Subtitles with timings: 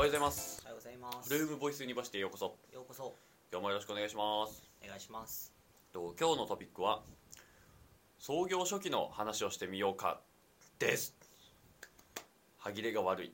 [0.00, 0.62] おはようございます。
[0.62, 1.30] おはようございます。
[1.30, 2.56] ルームボイスユニバーシティへようこそ。
[2.72, 3.12] ようこそ。
[3.52, 4.62] 今日もよろしくお願いします。
[4.82, 5.52] お願いします。
[5.92, 7.02] と今日のトピックは
[8.18, 10.22] 創業初期の話をしてみようか
[10.78, 11.14] です。
[12.56, 13.32] 歯切れが悪い。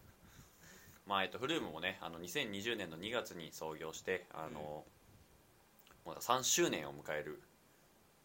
[1.06, 4.86] まあえっとフルームもねあの2020年の2月に創業してあの、
[6.06, 7.42] まだ3周年を迎える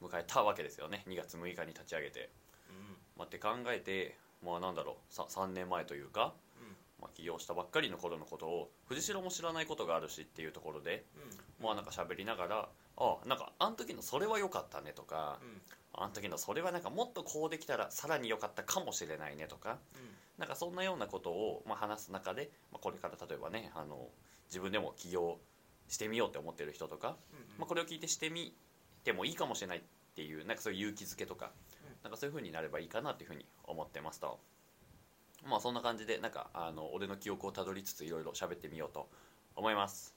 [0.02, 1.04] 迎えたわけですよね。
[1.06, 2.30] 2月6日に立ち上げて、
[2.70, 2.98] うん。
[3.18, 6.34] まあ、って考えてまあなんだろうさ3年前というか、
[7.02, 11.06] まあ、起業したばっかりの頃のことを藤代も知らないことがあるしっていうところで
[11.60, 11.66] うん。
[11.66, 15.62] まあなんか喋りながらあなんかあの時のそれは良かったねとかうん。
[15.98, 19.78] あの時のそれはなんかもっとこうできたらさらに良かったかもしれないねとか
[20.38, 24.10] なんかそんなようなことをまあ話す中で、まあ、これから例えばねあの
[24.48, 25.38] 自分でも起業
[25.88, 28.54] してみようって思ってる人とか、うんまあ、これを聞いてしてみ
[29.06, 29.82] てもいいかもしれないっ
[30.16, 31.52] ていうなんかそういう勇気づけとか
[31.84, 32.04] うん。
[32.04, 34.40] なんかそういう風になればいいかなっていう風に思ってますと
[35.46, 39.08] まあそんな感じでなんかあの俺の記憶をたどりつついろいろ喋ってみようと
[39.56, 40.16] 思います。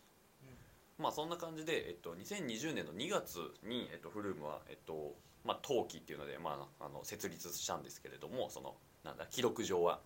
[0.98, 10.00] まあそんな感じで、えっと、2020年の2月に、えっと、フルームは、えっとまあ、登記っていうので、まあ、あの設立したんですけれどもそのなんだ記録上は、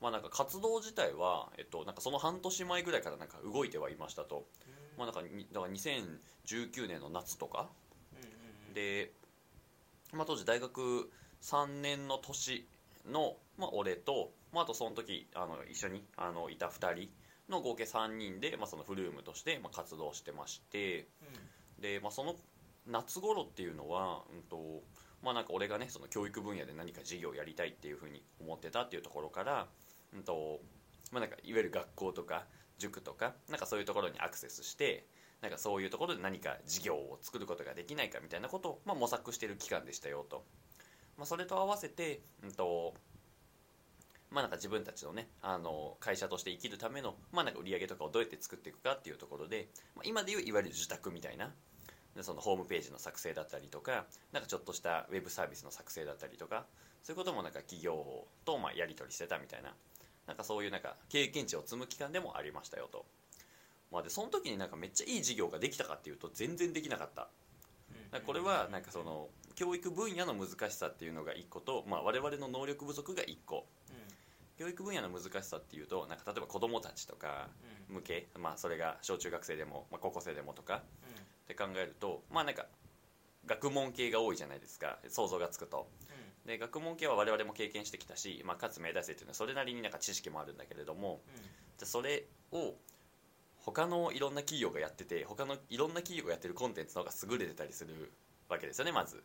[0.00, 4.44] まあ、なんか活動自体は、えっと、なんかその半年前ぐらいからなんか動いてはいましたと、
[4.98, 7.68] まあ、なんかにだから2019年の夏とか。
[8.74, 9.10] で、
[10.12, 11.10] まあ、当時大学
[11.42, 12.66] 3年の年
[13.06, 17.08] の、まあ、俺と、まあ、あとその時あの一緒にあのいた2人
[17.48, 21.08] の合計3人で、まあ、そのフルームとして、まあ、活動してまして。
[21.80, 22.36] で、まあ、その
[22.86, 24.82] 夏頃っていうのは、うんと
[25.22, 29.66] まあ、なんか俺がねその教育分野で何か事業をやりたいっていうふうに思ってたっていうところから、
[30.14, 30.60] うんと
[31.12, 32.44] まあ、なんかいわゆる学校とか
[32.78, 35.06] 塾とかなんかそういうところにアクセスして
[35.42, 40.44] なんかそういうところで何か事業を作ることができないかみたいなことを、まあ、模索している期間でしたよと、
[41.20, 42.94] まあ、それと合わせて、うんと
[44.30, 51.50] まあ、なんか自分たちのねあの会社として生きるための、まあ、なんか売り上げとかをどうやって作っていくかっていうところで、まあ、今でいういわゆる受託みたいな
[52.16, 56.64] でそのホームページの作成だったりとかなんかちょっとしたウェブサービスの作成だったりとか
[57.02, 59.74] そういうこともなんか企業とまあやり取りしてたみたいな
[60.26, 63.04] なんかそういうなんか経験値を積む期間でもありましたよと、
[63.92, 67.28] まあ、でその時になんかめっちゃいい事業ができたかっていうと全然できなかった。
[68.26, 69.28] これはなんかその
[69.60, 73.66] 教育分野の難しさっていうのが1個と、まあ、我々の能力不足が1個。
[74.58, 77.48] 教育分野の難しさっていうとなんか例えば子どもたちとか
[77.88, 80.82] 向け、まあ、それが小中学生でも、まあ、高校生でもとか
[81.44, 82.66] って考えるとまあなんか
[83.44, 84.98] 学問系が多いじゃないですか。
[85.08, 85.88] 想像がつくと。
[86.46, 91.20] で学問系は我々も経験してきたし、まあ、かつ明大生っていうのはそれなりになんか知識もあるんだけれども
[91.76, 92.76] じゃあそれを
[93.58, 98.10] 他のいろんな企業がやってて他のいろんな企業がやってるコンテンツの方が優れてたりする
[98.50, 99.22] わけですよねまず。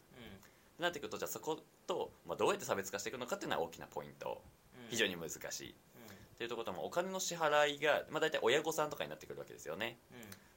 [0.79, 4.41] なってくるとじゃあそこと、まあ、どうやって差別化していくのかっていうのは大きなポイント。
[4.89, 5.69] 非常に難しい。
[5.69, 9.97] っていうところともお金の支払いが、まあ、大体親御さんとかになってくるわけですよね。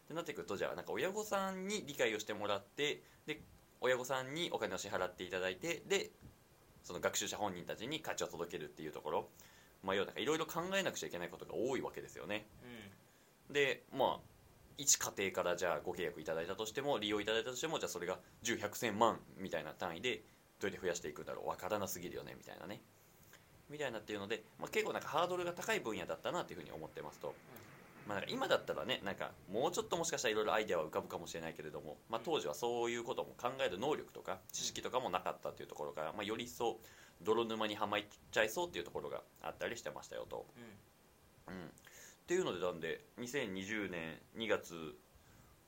[0.06, 3.40] ってなってくるとじゃあなんか親御さんに理解をしてもらってで
[3.80, 6.10] 親御さんにお金を支払っていただいてで
[6.82, 9.28] その学習者本人たちに価値を届けるっていうところ。
[9.84, 12.46] まあ要はいろいろ考えなくちゃいけないことが多いわけですよね。
[13.50, 14.20] でまあ
[14.78, 20.22] 一家庭からじゃあご契約いただいたとしても利用いただいたとしてもじゃあそれが10100万みたいな単位で
[20.60, 22.80] どうやって増やしていくんだろうわからなすぎるよねみたいなね。
[23.68, 27.34] みたいなっていうので、まあ、結構なんかハードルが高い分野だったなっていうふうに思ってますと、
[28.06, 36.78] まあ、なんか今だったらねなんかもうちょっともしかしたらいろいろアイデアは浮かぶかもしれないけれども、まあ、当時はそういうことも考える能力とか知識とかもなかったっていうところから、まあ、より一層
[37.22, 38.00] 泥沼にはまっ
[38.30, 40.46] ちゃいそうっていうところがあったりしてましたよと。
[41.48, 41.54] うん、
[42.28, 44.94] っていうのでなんで2020年2月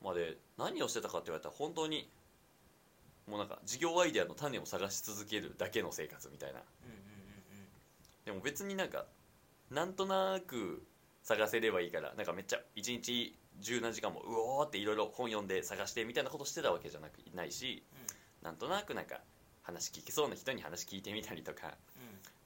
[0.05, 2.07] まで何をしてたかって言われたら本当に
[3.27, 6.61] もうなんか事業アイデアの種を探し続けるだけの生活みたいな。
[8.27, 9.07] でも別になんか
[9.71, 10.83] なんとなく
[11.23, 14.25] 探せればいいからなんかめっちゃ一日十何時間もう
[14.59, 17.83] おーっていろいろ本読んで探してみたいなことしてたわけじゃなくないし
[18.43, 19.21] なんとなくなんか
[19.63, 21.79] 話聞きそうな人に話聞いてみたりとか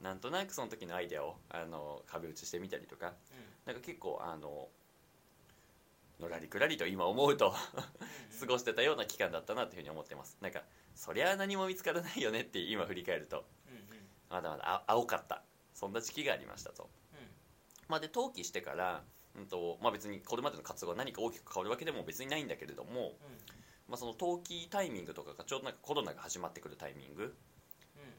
[0.04, 3.14] なんとなくその時のアイデアをあの壁打ちしてみたりとか
[3.64, 4.68] なんか結構あの
[6.20, 7.54] のらりくらりと今思うと
[8.38, 10.36] 過ごしてたような期間だったなというふうに思ってます。
[10.42, 10.60] なんか
[10.94, 13.44] そりゃ何も見つからないよねって今振り返ると。
[14.30, 15.42] まだまだあ青かった。
[15.72, 16.88] そんな時期がありましたと、
[17.88, 19.02] まあ、で登記してから、
[19.36, 23.14] うんとまあ、別にこれまでの活動が何か大きく変わるわけでも別にないんだけれども、
[23.88, 27.34] まあ、その登記タイミングとかがちょうどなんかコロナが始まってくるタイミング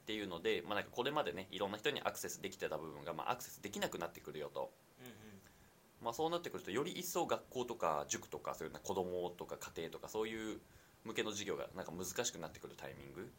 [0.05, 4.69] っていうので、まあ、なんかこれまでねいろんな人にアクセスできてた部分が、まあ、アクセスできなくなってくるよと、
[6.03, 10.59] まあ、そうなってくるとより一層学校とか塾とかそういうな子供とか家庭とかそういう
[11.05, 13.31] 向けの授業がなんか難しくなってくるタイミング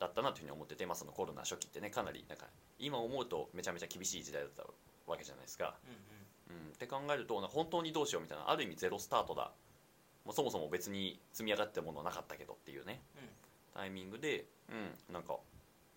[0.00, 2.46] だったなというふうに思ってて、まあ、そのコロナ初期ってねかなりなんか
[2.80, 4.64] 今思うとめちゃめちゃ厳しい時代だった
[5.06, 9.52] わけじゃないですか、うんうん、って考えると本当にどうしようみたいなある意味ゼロスタートだ。
[10.24, 13.02] もうそもそも別に積み上がってたものはなかったけどっていうね。
[13.16, 13.28] うん。
[13.74, 15.36] タイミングでうんなんか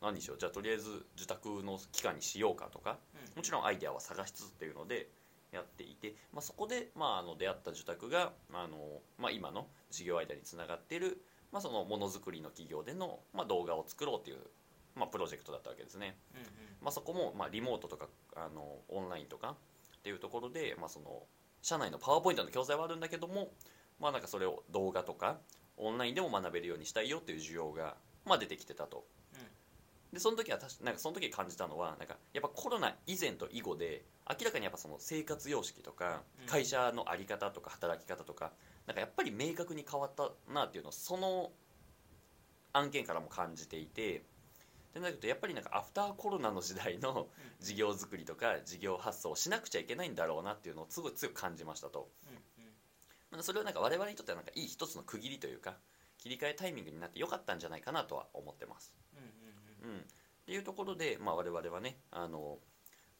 [0.02, 0.38] 何にしよう。
[0.38, 3.00] じゃあとりあえず受託の期間にしようかとか。
[3.16, 3.38] うん。
[3.38, 5.10] もちろんアイデアは探しつつっていうので
[5.52, 11.22] やっていて、まあ、そこで、まあ、あの出会った受託があの、まあ、今の事業アイデアにつながっている、
[11.52, 14.38] まあ、そのものづくりの企業での、まあ、動画を作ろうっていう、
[14.96, 16.48] まあ、プロジェクトだったわけですね、うんうん。
[16.82, 19.56] まあ、そこも、まあ、リモートとかあのオンラインとか
[19.98, 21.24] っていうところで、まあ、その
[21.62, 23.50] 社内のパワーポイントの教材はあるんだけども、
[24.00, 25.38] まあ、なんかそれを動画とか
[25.78, 27.96] オンラインでも学べるようにしたいよっていう需要が、
[28.26, 29.06] まあ、出てきてたと。
[30.13, 38.51] でその時はなんかその時感じたのはなんかやっぱコロナ以前と以後で明らかにやっぱその生活様式とかうん会社の在り方とか働き方とか
[38.86, 41.51] なんかやっぱり明確に変わったなっていうのをその
[42.74, 44.24] 案件からも感じていて
[44.94, 47.27] でなるとやっぱりなんかアフターコロナの時代の
[47.59, 52.09] 事業作りとか事業発想をしなくちゃいけないんだろうなっていうのをすごい強く感じましたと。
[52.27, 52.42] うんうん
[53.30, 55.75] なんかそれはなんか我々にとってはなんかいい一つの区切りというか
[56.18, 58.94] 切り替えタイミングになってよかったんじゃないかなとは思ってます。
[59.88, 59.98] うん。
[60.00, 60.01] っ
[60.45, 62.60] ていうところで、まあ、我々はねあの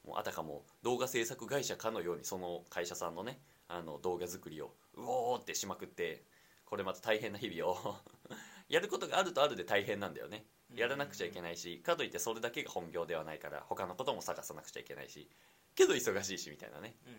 [0.06, 3.38] もうあたかも動画制作会社かのようにその会社さんのね
[3.68, 6.22] あの動画作りをうおーってしまくって
[6.64, 7.96] これまた大変な日々を
[8.68, 10.44] やることがあるとあるで大変なんだよね。
[10.74, 15.30] やらなくちゃいけないしかといってそれだけが本業ではないから他のことも探さなくちゃいけないし
[15.74, 16.94] けど忙しいしみたいなね。
[17.06, 17.18] うんうん。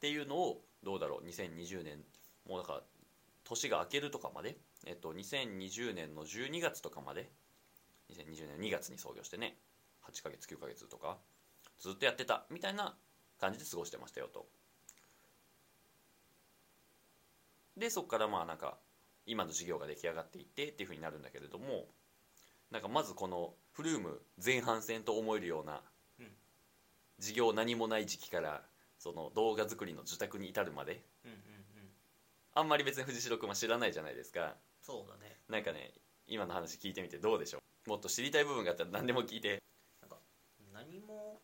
[0.00, 2.02] ていうのをどうだろう2020年
[2.46, 2.82] もうだから
[3.44, 4.56] 年が明けるとかまで、
[4.86, 7.30] えっと、2020年の12月とかまで
[8.10, 9.56] 2020年2月に創業してね
[10.04, 11.18] 8ヶ月9ヶ月とか
[11.78, 12.94] ずっとやってたみたいな
[13.40, 14.46] 感じで過ごしてましたよと。
[17.76, 18.78] でそこからまあなんか
[19.26, 21.86] 今の事業が出来上がっていってっていうふうになるんだけれども
[22.70, 25.80] なんかまずこのフルーム前半戦と思えるような
[26.18, 26.26] うん
[27.18, 28.62] 事業何もない時期から
[28.98, 31.42] その動画作りの受託に至るまでうんうんうん。
[32.54, 34.56] あんまり別に藤代君は知らないじゃないですか。
[34.82, 35.38] そうだね。
[35.48, 35.92] なんかね
[36.26, 37.60] 今の話聞いてみてどうでしょう？
[37.86, 39.62] もっと知りたい部分があったら何でも聞いて。
[40.02, 40.16] なんか
[40.72, 41.40] 何も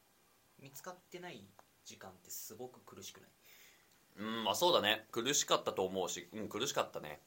[0.61, 1.45] 見つかってない
[1.85, 3.31] 時間ってすごく苦しくない？
[4.19, 5.07] うんまあそうだね。
[5.13, 7.21] 苦しかったと思うしうん苦しかったね。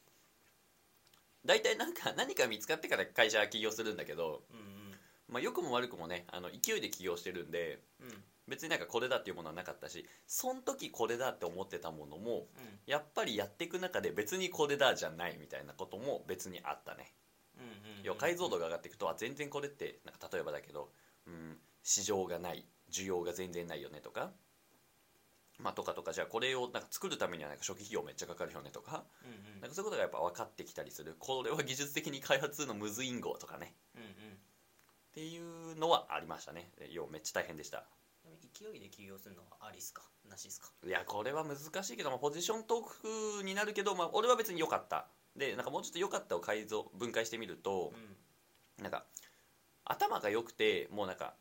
[1.44, 4.94] 大体なんか何か見つかってから会社起業するんだけど、うん
[5.28, 8.08] まあ、良くも悪くもねあの勢いで起業してるんでうん。
[8.08, 12.48] うん別になんかこれだっていうものはなかったしその時これだって思ってたものも
[12.84, 16.96] やっぱりやっていく中で別にこれだじゃないみたいなことも別にあったね。
[16.96, 17.29] うんうんうん
[18.02, 20.90] 要は解像度が上がっていくとあ全然これってなんか例えばだけど、
[21.26, 24.30] うん、市場がない需要が全然ないよねとか、
[25.58, 29.60] まあ、とかとかじゃあこれをなんか作るためにはなんか初期費用めっちゃかかるよねとかうんうん。
[29.60, 31.16] なんかそういうことがやっぱ分かってきたりする。
[31.18, 33.74] これは技術的に開発のむずいんごとかね。
[33.94, 34.08] うんうん。
[34.08, 34.12] っ
[35.12, 36.70] ていうのはありましたね。
[36.90, 37.84] 要はめっちゃ大変でした。
[38.56, 40.02] 勢いで起業するのはありっすか？
[40.28, 40.68] なしっすか？
[40.86, 45.08] いやこれは難しいけど、まあ、ポジショントークになるけど、まあ、俺は別に良かった
[45.40, 47.92] でなんかもうちょっと良かったを改造分解してみると、
[48.78, 48.84] うん。
[48.84, 49.04] なんか
[49.84, 51.34] 頭が良くてもうなんか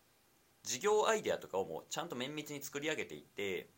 [0.63, 3.69] 事業アイデアとかをもうちゃんと綿密に作り上げていって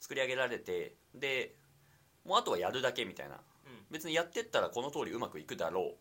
[0.00, 1.54] 作り上げられてで
[2.24, 3.34] もうあとはやるだけみたいな。
[3.34, 3.40] うん。
[3.90, 5.94] 別にやってったらこの通りうまくいくだろ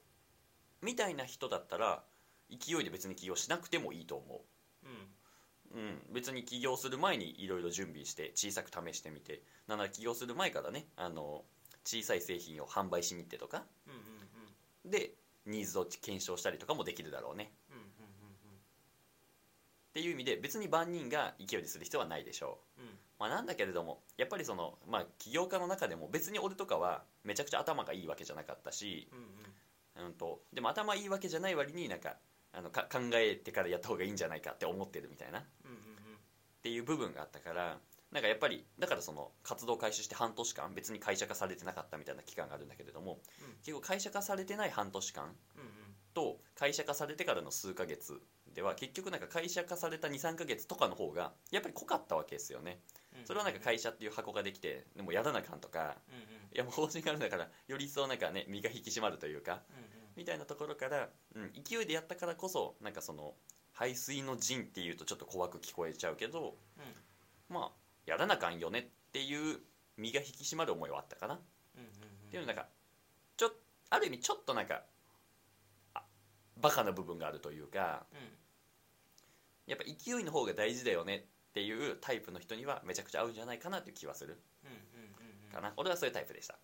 [0.82, 0.86] う。
[0.86, 2.04] みたいな人だったら
[2.50, 4.42] 勢いで別に起業しなくてもいいと思
[4.84, 4.88] う。
[4.88, 5.82] ん。
[5.82, 9.42] う、うん、別に起業する前にいろいろ準備して小さく試してみて。
[9.68, 11.44] なんなら起業する前からねあの
[11.86, 13.64] 小さい製品を販売しに行ってとか。
[13.88, 14.00] うんうん
[14.86, 14.92] うん。
[14.92, 15.14] で
[15.46, 17.52] ニーズを検証したりとかもできるだろうね。
[17.70, 17.86] うんうん
[19.96, 22.88] っていう意味で別に万人が勢いでする必要はないでしょう、うん。
[22.90, 30.08] うんまあ、なんだけれどもやっぱりその、まあ、起業家の中でも別に俺とかはめちゃくちゃ頭がいいわけじゃなかったし、うんうん。
[30.08, 32.18] うん、とでも頭いいわけじゃない割になんか
[32.52, 35.40] あのか考えてからやった方がいいんじゃないかって思ってるみたいな。
[35.40, 35.78] っうんうん。
[36.62, 37.78] ていう部分があったから
[38.16, 43.56] なんかやっぱりだからその活動開始して半年間別に会社化されてなかったみたいな期間があるんだけれども、うん。
[43.62, 45.36] 結構会社化されてない半年間うんうん。
[46.14, 48.22] と会社化されてからの数ヶ月
[48.54, 52.80] では結局なんか会社化された23ヶ月とかの方がやっぱり濃かったわけですよね。
[53.20, 53.26] うん。
[53.26, 56.22] それはなんか会社っていう箱ができてでもやらなあかんとかうんうん。
[56.54, 59.76] いやもう法人があるんだからより一層なんかね身が引き締まるというかうん
[60.16, 63.34] みたいなところから、うん、勢いでやったからこそなんかその
[63.74, 66.56] 排水の陣っていうとちょっと怖く聞こえちゃうけど
[67.50, 69.60] まあやらなあかんよねっていう
[69.98, 71.36] 身が引き締まる思いはあったかな。
[71.36, 71.40] っ
[72.30, 72.68] ていうのなんか
[73.38, 73.52] ちょ
[73.90, 74.84] ある意味ちょっとなんか
[75.94, 76.04] あ
[76.58, 78.20] バカな部分があるというかうん。
[79.68, 84.40] やっぱ勢いの方が大事だよねっていうタイプの人にはめちゃくちゃ合うんじゃないかなっていう気はする。
[84.64, 84.80] うんうんう
[85.42, 85.52] んうん。
[85.52, 86.58] かな、俺はそういうタイプでした。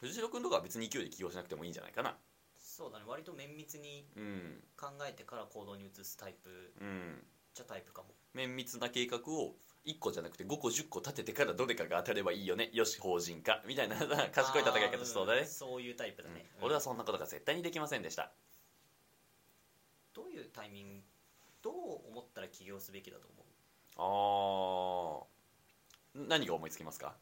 [0.00, 2.18] 藤代君とかは別に勢いで起業しなくてもいいんじゃないかな。
[2.58, 3.04] そうだね。
[3.08, 4.64] 割と綿密にうん。
[4.76, 6.74] 考えてから行動に移すタイプ。
[6.80, 7.24] うん
[7.56, 8.08] ちゃタイプかも。
[8.34, 12.70] 綿密な計画を1個じゃなくて5個10個立ててからどれかが当たればいいよね。
[12.72, 13.62] よし法人化。
[13.66, 13.96] みたいな
[14.30, 15.40] 賢い戦い方しそうだね。
[15.40, 16.64] あーん、そういうタイプだね、うん。
[16.66, 18.32] 俺はそんなことが絶対にできませんでした。
[20.12, 21.04] どういうタイミング
[21.62, 25.26] どう思ったら起業すべきだと思う？
[26.14, 26.26] あー。
[26.28, 27.16] 何が思いつきますか？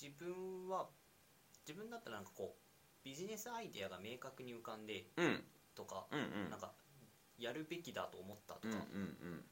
[0.00, 0.88] 自分は
[1.66, 5.44] 自分だったらなんかこうビジネスアイデアが明確に浮かんでうん。
[5.74, 6.50] とか、うんうん。
[6.50, 6.72] なんか
[7.42, 9.44] やるべきだと思ったとかうん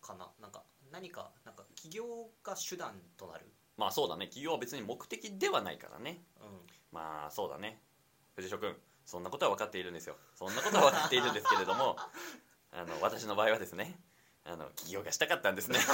[0.00, 2.04] かな、なんか何かなんか起業
[2.42, 3.46] が手段となる、
[3.76, 4.26] まあそうだね。
[4.26, 6.22] 企業は別に目的ではないからね。
[6.40, 6.46] うん、
[6.92, 7.80] まあそうだね。
[8.36, 10.16] 藤代君そんなことは分かっているんですよ。
[10.34, 11.96] そんなことは分かっているんですけれども
[12.72, 13.98] あの私の場合はですね
[14.44, 15.78] あの起業がしたかったんですね。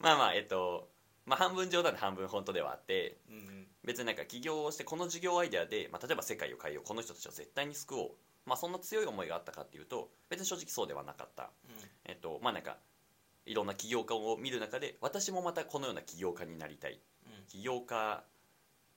[0.00, 0.90] まあまあえっと
[1.26, 3.20] まあ半分冗談で半分本当ではあって
[3.84, 11.50] 別になんか起業をしてこの事業アイデアで、まあ、例えば世界を変えようこの人たちを絶対に救おう、まあ、そんな強い思いがあったかっていうと別に正直そうではなかった。
[12.04, 12.76] えっとまあなんか
[13.46, 17.00] いろんな起業家を見る中で私もまたこのような起業家になりたい。
[17.26, 17.46] うん。
[17.46, 18.24] 起業家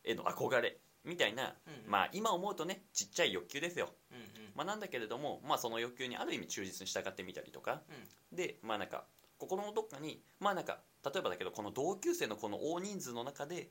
[0.04, 1.92] への憧れみたいな、うんうん。
[1.92, 4.26] まあ今思うとねちっちゃい欲求ですよ、うんうん。
[4.56, 7.82] まあ、なんだけれども、まあ、その欲求にある意味忠実に従ってみたりとか。
[8.32, 9.06] でまあなんか
[9.38, 13.70] 心のどっかにまあなんか例えばだけどこの同級生のこの大人数の中で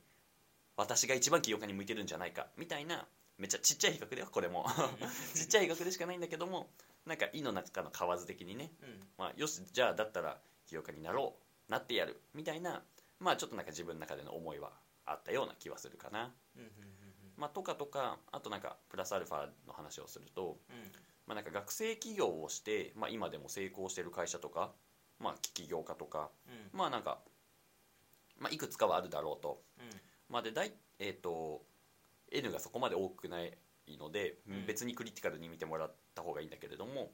[0.77, 3.07] 私が一番起業家に向いてるんじゃないかみたいな
[3.39, 4.67] めっちゃちっちゃい比較だよこれも。
[5.35, 6.71] ちっちゃい比較でしかないんだけども
[7.05, 8.89] なんか井の中の蛙的にねうん。
[8.89, 11.37] うんまあ、よしじゃあだったら起業家になろ
[11.69, 12.85] うなってやるみたいな
[13.19, 14.73] まあちょっとなんか自分の中での思いは
[15.07, 16.71] あったような気はするかな、うんうん
[17.37, 20.77] まあ、とかとかあとなんかプラスアルファの話をすると、うん。
[20.77, 20.93] うん
[21.27, 24.75] まあ、なんか学生起業をして、まあ、今でも成功してる会社とか、
[25.19, 26.79] まあ、起業家とかうん。
[26.79, 27.19] まあなんか、
[28.39, 30.01] まあ、いくつかはあるだろうと、うん。
[30.29, 31.65] まあ、で大えっ、と
[32.35, 33.57] N がそこまで多くない
[33.99, 34.67] ので、うん。
[34.67, 37.09] 別にクリティカルに見てもらった方がいいんだけれども、うん。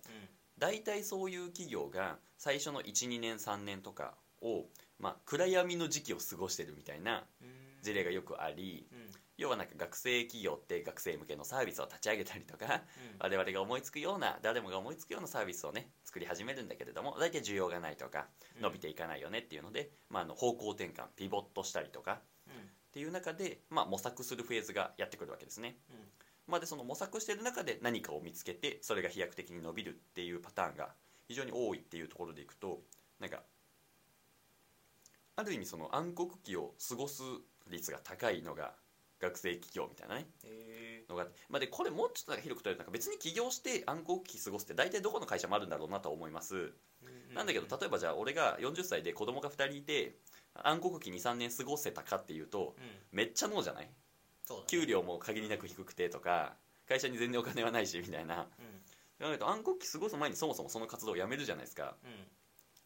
[0.59, 4.67] 大体そういう企業が最初の12年3年とかを、
[4.99, 7.49] まあ、暗闇の時期を過ごしてるみたいなうん。
[7.83, 8.99] 事例がよくありうん。
[9.39, 12.81] 要はなんか学生企業って学生向けのサービスを立ち上げたりとかうん。
[13.21, 18.63] 我々が思いつくような誰もが思いつくようなサービスをね作り始めるんだけれども大体需要がないとかうん。
[18.63, 22.21] 伸びていかないよねっていうので、まあ、あの方向転換ピボットしたりとかうん
[22.91, 25.77] っていう中で、まあ、模索するフェーズがやってくるわけですね。
[25.91, 25.97] うん。
[26.49, 30.89] まあ、でその模索している中で何かを見つけてそれが飛躍的に伸びるっていうパターンが
[31.29, 32.81] 非常に多いっていうところでいくと
[33.21, 33.43] なんか
[35.37, 37.23] ある意味その暗黒期を過ごす
[37.69, 38.73] 率が高いのが
[39.21, 46.73] 学生企業みたいなねへのがまあ、でこれもうちょっと広くとるとなんか別に起業して暗黒期過ごすって大体どこの会社もあるんだろうなとは思います。
[47.35, 50.17] ーなんだけど例えばじゃあ俺が40歳で子供が2人いて
[50.65, 52.85] 暗黒期23年過ごせたかっていうとうん。
[53.13, 53.85] めっちゃノーじゃない？
[53.87, 53.93] ね。
[54.67, 56.55] 給料も限りなく低くてとか
[56.89, 58.35] 会社に全然お金はないしみたいな。
[58.37, 58.45] うん。
[58.45, 61.95] 考えると暗黒期過ごす前にそもそもその活動をやめるじゃないですか。
[62.05, 62.11] うん。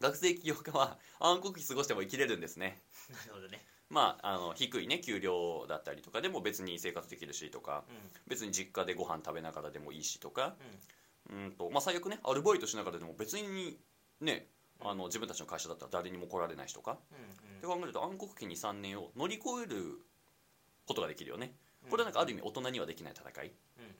[0.01, 2.81] 学生起業家は暗黒期過ごしても生きれるんですね。
[3.09, 3.61] なるほどね。
[3.89, 7.95] まああの低いね給料だったりとかでも別に生活できるしとかうん。
[8.27, 10.55] 別に実家でご飯食べながらでもいいしとか。
[11.29, 11.43] うん。
[11.45, 13.79] うんとまあ最悪ねアルバイトしながらでも別に
[14.21, 14.47] ね
[14.81, 16.97] あの自分たちの会社だったら誰にも来られないしとか。
[17.11, 19.99] うんって考えると暗黒期23年を乗り越える
[20.85, 21.55] ことができるよね。
[21.89, 23.51] これはなんかある意味大人にはできない戦い。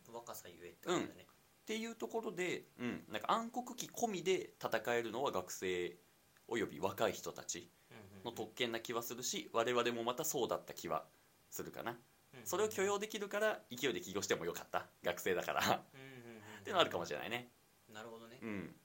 [0.07, 0.13] うん。
[0.13, 1.07] 若さゆえってことだね。
[1.63, 5.95] っていうところで、うん、なんか暗黒期込みで戦えるのは学生
[6.47, 7.71] および若い人たち
[8.23, 11.05] の特権な気はするし我々もまたそうだった気は
[11.49, 11.97] するかな。
[12.43, 14.85] それを許容できるから勢いで起業してもよかった。
[15.03, 15.61] 学生だから。
[15.61, 17.49] っっていうのはあるかもしれないね。
[17.93, 18.39] なるほどね。
[18.41, 18.75] うん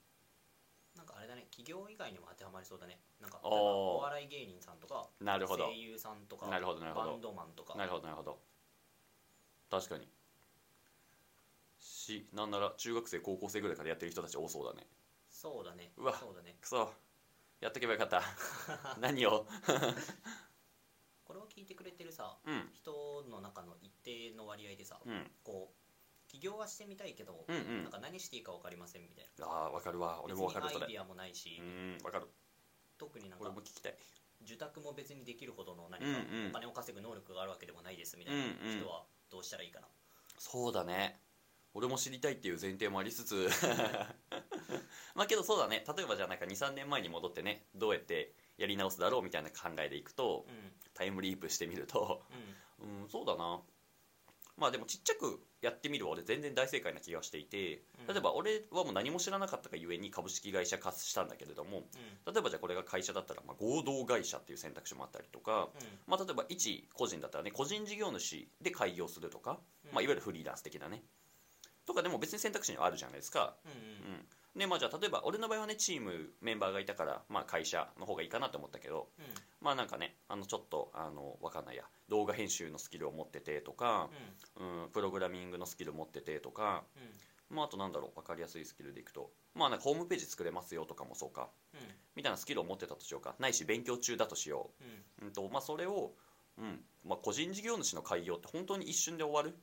[1.61, 2.99] 企業以外にも当てはまりそうだね。
[3.21, 5.67] なんかおお笑い芸人さんとかなるほど。
[5.67, 7.11] 声優さんとかなるほどなるほど。
[7.11, 7.75] バンドマンとか。
[7.77, 8.39] なるほどなるほど。
[9.71, 10.09] 確かに。
[11.79, 14.87] しなんなら中学生高校生ぐらいからやってる人たち多そうだね。
[15.31, 15.93] そうだね。
[15.97, 16.57] うわそうだね。
[16.61, 16.93] くそ。
[17.61, 18.23] やっとけばよかった。
[19.01, 19.47] 何を？
[21.25, 22.71] これを聞いてくれてるさうん。
[22.73, 25.31] 人の中の一定の割合でさうん。
[25.45, 25.80] こう起
[26.41, 27.83] 業はしてみたいけどうんうん。
[27.85, 29.47] なんか何していいか分かりませんみたいな。
[29.47, 30.21] ああ分かるわ。
[30.25, 30.87] 俺も分かるそれ。
[30.87, 31.61] アイディアもないし。
[31.61, 32.27] うん分かる。
[32.99, 33.95] 特になんか俺も聞きたい。
[34.43, 36.49] 受託も別にできるほどの何うんかうん。
[36.49, 39.87] お金を稼ぐ能力があるわけでもないですみたいな人はどうしたらいいかな。
[40.39, 41.21] そうだね。
[41.73, 43.49] 俺も知りたいっていう前提もありつつ。
[45.15, 45.85] まあけどそうだね。
[45.97, 50.73] 例えばじゃあなんか23年前に戻ってねどうやってやり直すだろうみたいな考えでいくとうん。
[50.95, 52.25] タイムリープしてみると。
[52.81, 53.03] うん。
[53.03, 53.63] うんそうだな。
[54.57, 58.15] まあでもちっちゃくやってみるは俺全然大正解な気がしていてうん。
[58.15, 61.83] 例えば俺はもう何も知らなかったがゆえに株式会社化したんだけれども
[62.27, 65.69] 例えばじゃあこれが会社だったらまあ合同会社っていう選択肢もあったりとか、
[66.07, 69.95] まあ、例えば一個人だったらね個人事業主で開業するとか、うん。
[69.95, 71.03] まあ、いわゆるフリーランス的なね。
[71.87, 74.15] とかでも別に選択肢にはあるじゃないですか、うんうん。
[74.15, 74.27] うん
[74.57, 79.25] でまあじゃあ例えば俺の場合はねチームメンバーがいたから、まあ、会社の方がいいかなと思ったけどうん。
[79.61, 84.09] まあなんかねあのちょっとあのわかんないや動画編集のスキルを持っててとか、
[84.59, 87.57] うん、プログラミングのスキル持っててとか、うん。
[87.57, 91.81] まあ、あとなんだろう分かりやすいスキルでいくとまあなんかホームページ作れますよとかもそうかうん。
[92.17, 93.35] みたいなスキルを持ってたとしようか。
[93.39, 94.71] ないし勉強中だとしよ
[95.21, 95.25] う。
[95.25, 95.27] ん。
[95.27, 96.13] う、うんとまあ、それを、
[96.59, 99.57] うんまあ、個人事業主の開業って本当に一瞬で終わる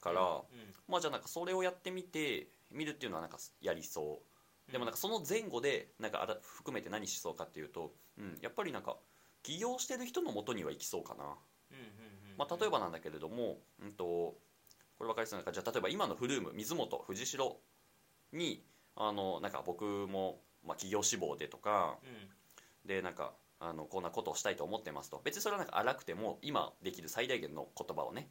[0.00, 0.42] から、うん。
[0.88, 4.22] まあじゃあなんかそれをやってみて見るっていうのはなんかやりそ
[4.68, 4.72] う。
[4.72, 8.96] でもなんかその前後でなんかあら含めて何しそうかっていうと、うん、やっぱりなんか
[9.42, 14.36] 起業してる人のもとには行きそうかな、うんうんうんまあ、例えばなんだけれども、うん、とこ
[15.00, 15.58] れ分かりやすいのかじ。
[15.58, 17.60] ゃあ例えば今のフルーム水本藤代
[18.32, 18.64] に
[18.96, 22.88] あのなんか僕も、まあ、起業志望でとかうん。
[22.88, 25.20] でなんかあのこんなことをしたいと思ってますと。
[25.24, 28.28] 別にそれはなんか荒くても今できる最大限の言葉をね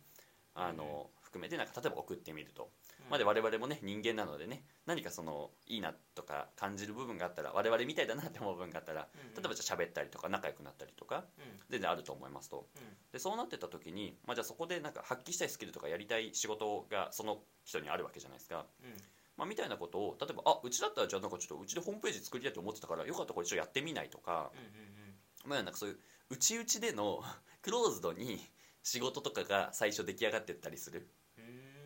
[0.53, 2.69] あの、含めてなんか例えば送ってみると、
[3.11, 11.61] まあ、で我々もね人間なのでね何かそのいいなとか感じる部分があったら我々みたいだなって思う部分があったらうん例えばじゃあ喋ったりとか仲良くなったりとかうん。
[11.69, 12.67] 全然あると思いますと。
[12.75, 12.83] うん。
[13.11, 18.93] でそうなってた時に、まあ、じゃあそこでなんか発揮したいスキルとかやりたい仕事がその人にあるわけじゃないですか、うん。
[19.37, 24.51] まあ、みたいなことを例えばあうちだったらじゃあなんかちょっとうちでホームページ作りたいと思ってたからよかったらこれちょっとやってみないとか、
[25.45, 25.97] うんまあ、なんかそういう
[26.29, 27.23] 内々での
[27.61, 28.39] クローズドに
[28.83, 30.99] 仕事とかが最初出来上がってったりする。
[30.99, 31.11] うんうん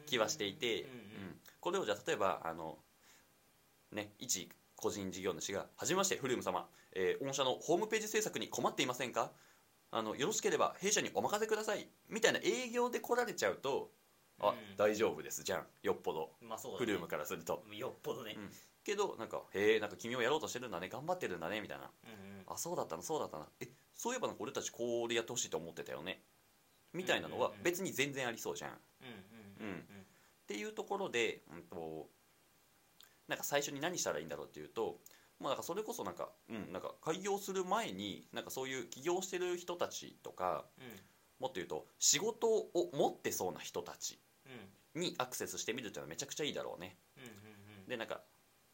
[0.06, 0.96] 気はしていて、うんうん。
[0.96, 1.00] う
[1.32, 1.40] ん。
[1.60, 2.78] これをじゃあ例えばあの
[3.92, 9.32] ね一個人事業主が「はじめましてフルーム様、えー御社のホームページ制作に困っていませんか？
[9.92, 13.92] あのよろしければ弊社にお任せください」みたいな営業で来られちゃうと
[14.40, 14.76] 「あ、うん。
[14.78, 15.68] 大丈夫ですじゃん。
[15.82, 16.36] よっぽど。
[16.42, 16.86] まあそうだね。
[16.86, 18.36] フルームからすると」よっぽどね。
[18.38, 18.52] うん。
[18.84, 20.90] けどなんか「へえんか君をやろうとしてるんだね。
[20.90, 21.90] 頑張ってるんだね」みたいな。
[22.04, 22.44] うんうん。
[22.48, 23.48] あそうだったなそうだったな。
[23.62, 26.22] えそういえばなんか俺たちこれやってほしいと思ってたよね。
[26.94, 28.76] みたいなのはうんうんうん別に全然ありそうじゃん、っ
[29.60, 29.72] うんうん。
[29.72, 29.88] うん
[30.48, 32.10] ていうところで、うん、と
[33.28, 35.00] なんか最初に何したらいいんだろうっていうと
[35.40, 40.86] まあなんかそれこそなんか,、うん、なんか開業する前になんかそういう起業してる人たちとかうん。
[41.38, 44.20] もっと言うと仕事を持ってそうな人たち
[44.96, 45.02] うん。
[45.02, 46.98] にアクセスしてみるっていうのはめちゃくちゃいいだろうね。
[47.18, 47.28] うんう
[47.86, 47.88] ん。
[47.88, 48.22] でなんか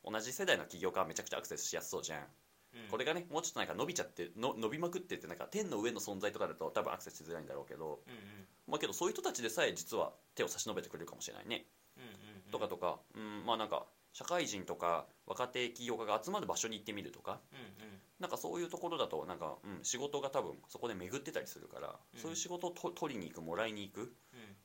[0.03, 2.27] 同じ世代の起業家はめちゃくちゃアクセスしやすそうじゃん
[2.73, 2.89] うん。
[2.89, 8.01] これがねもうちょっとなんか伸びちゃっての伸びまくってってなんか天の上の存在とかだと多分アクセスしづらいんだろうけど。
[8.07, 8.47] うんうん。
[8.67, 11.65] まあけどそういう人たちでさえ実は手を差し伸べてくれるかもしれないね、
[11.97, 12.99] うんうんとかとか。
[13.15, 17.39] うんまあなんか社会人とか若手起業家が集まる場所に行ってみるとか。
[17.51, 18.01] うんうん。
[18.19, 22.19] なんかそういうところだとなんか、うん、仕事が多分そこで巡ってたりするから、うん。
[22.19, 24.01] そういう仕事をと取りに行くもらいに行く。
[24.01, 24.11] うん。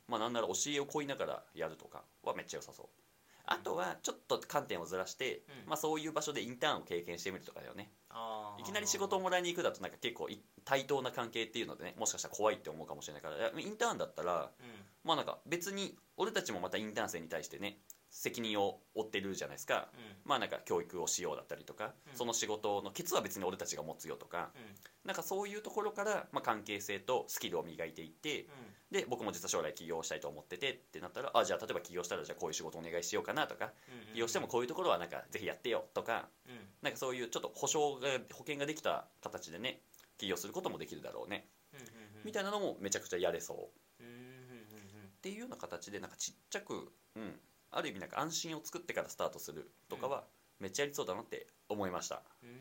[0.07, 2.87] まあなんなら教えを請いながらやるとかはめっちゃ良さそう
[3.47, 5.69] あとはちょっと観点をずらして、うん。
[5.69, 7.91] まあ、そういう場所でインターンを経験してみるとかだよね。
[8.59, 13.59] いきなり仕事をもらいに行くだとなんか結構い対等な関係っていうのでねもしかしたら怖いって思うかもしれないから。
[13.59, 14.67] インターンだったらうん。
[15.03, 17.79] まあなんか別に俺たちもまたインターン生に対してね
[18.09, 19.89] 責任を負ってるじゃないですか。
[19.93, 20.01] うん。
[20.25, 22.17] まあなんか教育をしようだったりとか、うん。
[22.17, 24.49] その仕事のケツは別に俺たちが持つよとか。
[24.55, 24.61] うん。
[25.05, 28.47] なんかそういうところから、まあ、関係性とスキルを磨いていって
[28.91, 36.53] で僕も実は将来起業したいと思っててってなったらあじゃあ例えば起業したらじゃあこういう仕事お願いしようかなとかうん起業してもこういうところはなんかぜひやってよとかうん。
[36.81, 39.81] なんかそういうちょっと保証が保険ができた形でね
[40.17, 41.47] 起業することもできるだろうね。
[41.73, 41.87] うんうん
[42.23, 43.57] みたいなのもめちゃくちゃやれそう。
[43.57, 43.59] っ
[44.01, 44.27] うんうんうん
[45.21, 47.39] ていうような形でなんかちっちゃく、うん、
[47.71, 50.25] ある意味なんか安心を作ってからスタートするとかは
[50.59, 52.21] めっちゃやりそうだなって思いました。
[52.43, 52.55] うんうん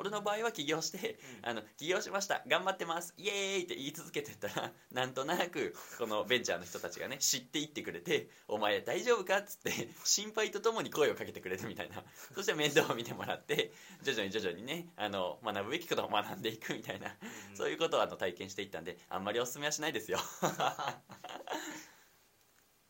[0.00, 1.50] 俺の場合は起業してうん。
[1.50, 2.42] あの起業しました。
[2.48, 3.12] 頑張ってます。
[3.18, 12.02] イエーイって言い続けてったら なんとなくこのベンチャーの人たちがね知っていってくれて「お前大丈夫か?」っつって心配とともに声をかけてくれるみたいな。
[12.34, 17.14] そして面倒を見てもらって徐々に徐々にねあの学ぶべきことを学んでいくみたいな。
[17.50, 17.56] うん。
[17.56, 20.18] そういうことをあの体験していったんであんまりおすすめはしないですよ。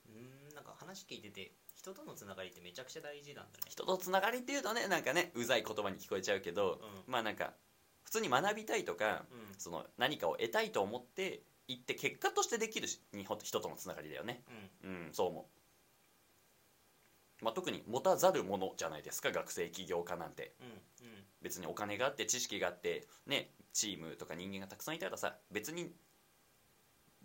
[0.06, 3.64] うんなんか話聞いてて人とのつながりってめちゃくちゃ大事なんだね。
[3.66, 7.12] 人とつながりっていうとねなんかねうざい言葉に聞こえちゃうけど、うん。
[7.12, 7.54] まあなんか
[8.02, 9.58] 普通に学びたいとかうん。
[9.58, 14.42] その何かを得たいと思って行って結果としてできるし日本人とのつながりだよね。
[14.84, 14.90] うん。
[14.90, 15.48] うんそう思
[17.40, 20.52] う、まあ、特に持たざるものじゃないですか学生起業家なんて。
[20.60, 20.66] うん
[21.06, 21.24] うん。
[21.40, 25.90] 別にお金があって知識があってねチームとか人間がたくさんいたらさ別に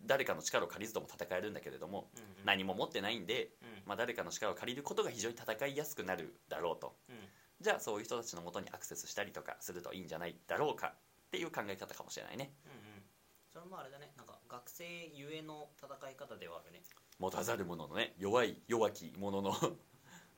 [0.06, 2.46] 誰かの力を借りずとも戦えるんだけれどもうんうん。
[2.46, 3.68] 何も持ってないんで、うん。
[3.86, 6.96] まあ、誰かの力を借りることが非常に戦いやすくなるだろうと。
[7.10, 7.16] うん。
[7.62, 12.54] じゃあそういう人たちのもとにアクセスしたりとかするといいんじゃないだろうかっていう考え方かもしれないね。
[12.66, 13.04] うんうん。
[13.52, 14.12] それもあれだね。
[14.18, 16.82] なんか学生ゆえの戦い方ではあるね。
[17.18, 19.54] 持たざる者のね弱い弱き者の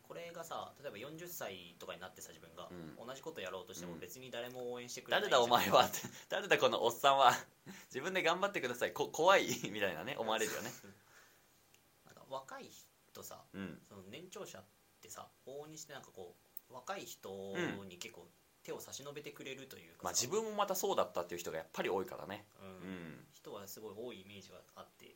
[0.08, 3.08] これがさ例えば40歳とかになってさ自分が、うん。
[3.08, 4.00] 同じことやろうとしてもうん。
[4.00, 5.86] 別に誰も応援してくれない誰だお前は。
[5.86, 7.34] っ て誰だこのおっさんは。
[7.91, 8.93] 自分で頑張ってください。
[8.93, 9.48] こ怖い。
[9.70, 10.72] みたいなね思われるよね。
[12.06, 13.82] なんか若い人さうん。
[13.88, 14.63] その年長者っ
[15.02, 16.36] てさ往々にしてなんかこ
[16.70, 17.30] う若い人
[17.86, 18.28] に結構
[18.63, 22.67] 手を差し伸べてくれるというかまあ、自分もまたそうだったっていう人がやっぱり多いからね、うん。
[22.67, 25.15] うん、人はすごい多いイメージがあって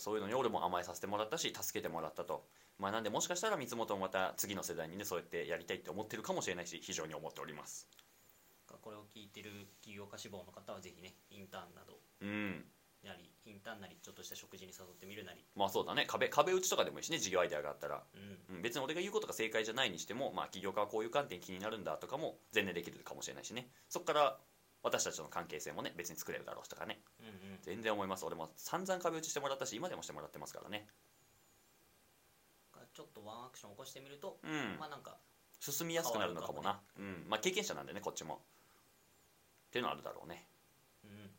[0.00, 2.44] そういうのに俺も甘えさせてもらったし助けてもらったと、
[2.78, 7.88] まあ、なんでもしかしたら三本もまた次の世代にねそうやってやりたいって思ってるかもしれないし非常に思っております。
[8.82, 9.50] これを聞いてる
[9.82, 12.64] 起業家志望の方はぜひねインターンなどうん。
[13.04, 15.44] なりインターンなりちょっとした食事に誘ってみるなり。
[15.54, 16.04] まあそうだね。
[16.06, 18.56] 壁壁打ちとかでもいいしね事業アイデアがあったら、うん。
[18.56, 23.68] うん、別に俺が言うことが正解じゃないにしても、まあ、起業家はこういう観点気になるんだとかも全然できるかもしれないしね。
[23.88, 24.38] そこから
[24.82, 27.00] 私たちとの関係性もね別に作れるだろうしとかね。
[27.20, 27.58] うんうん。
[27.62, 28.24] 全然思います。
[28.24, 30.86] 俺も散々壁打ちしてもらったし今でもしてもらってますからね。
[32.94, 34.78] ちょっとワンアクション起こしてみると、うん。
[34.78, 35.18] まあなんか
[35.60, 36.80] 進みやすくなるのかもな。
[36.98, 37.26] うん。
[37.28, 38.34] まあ経験者なんでねこっちも。
[38.34, 40.46] っていうのはあるだろうね。
[41.04, 41.30] うん。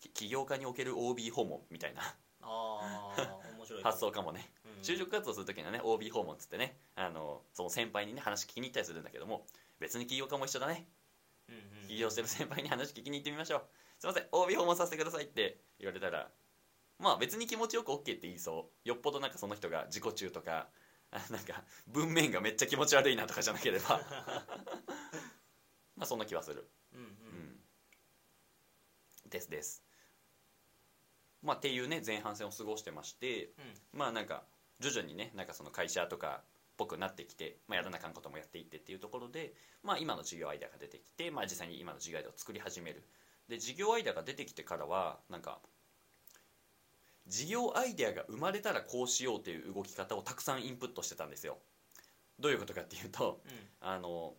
[0.00, 2.02] き起業家における OB 訪問みたいな。
[2.42, 3.82] ああ面白い。
[3.82, 4.50] 発想かもね。
[4.64, 4.82] うん。
[4.82, 9.46] 就職活動する時にはね OB 訪問っつってねあのその先輩にね話聞きに行ったりするんだけども
[9.80, 10.86] 別に起業家も一緒だね
[11.86, 13.62] 起業してる先輩に話聞きに行ってみましょう。
[13.98, 16.28] すいません OB 訪問させてくださいって言われたら
[16.98, 18.88] まあ別に気持ちよく OK って言いそう。
[18.88, 20.68] よっぽどなんかその人が自己中とか
[21.10, 24.00] あなんか文面がめっちゃ気持ち悪いなとかじゃなければ。
[25.96, 26.68] まあそんな気はする。
[26.92, 27.06] うんうん。
[27.06, 27.08] う
[29.26, 29.30] ん。
[29.30, 29.82] ですです。
[31.42, 33.50] まあっていうね前半戦を過ごしてまして
[33.92, 34.42] まあなんか
[34.80, 43.02] 徐々にねなんかその会社とかっぽくなってきて、まあ、やらなあかんこともやっていってっていうところで、まあ、今の事業アイデアが出てきて、まあ、実際に今の事業アイデアを作り始める。
[43.48, 45.60] で事業アイデアが出てきてからはなんか
[47.28, 51.58] 事業アイデアが生まれたらこうしようという動き方をたくさんインプットしてたんですよ。
[52.38, 53.52] どういうことかっていうとうん。
[53.80, 54.34] あの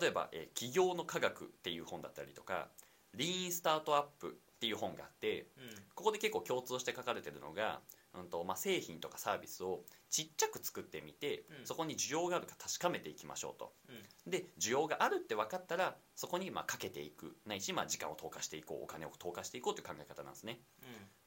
[0.00, 2.68] 例えば、えー起業の科学」っていう本だったりとか
[3.14, 5.82] 「リーンスタートアップ」っていう本があってうん。
[5.94, 7.80] ここで結構共通して書かれてるのが、
[8.20, 11.66] うんとまあ、製品とかサービスをちっちゃく作ってみて、うん。
[11.66, 13.72] そこに需要があるか確かめていきましょうと。
[13.88, 14.30] うん。
[14.30, 17.36] で需要があるって分かったらそこにまあかけていく。
[17.46, 18.84] ないしまあ時間を投下していこう。
[18.84, 20.60] お金を投下していこうという考え方なんですね。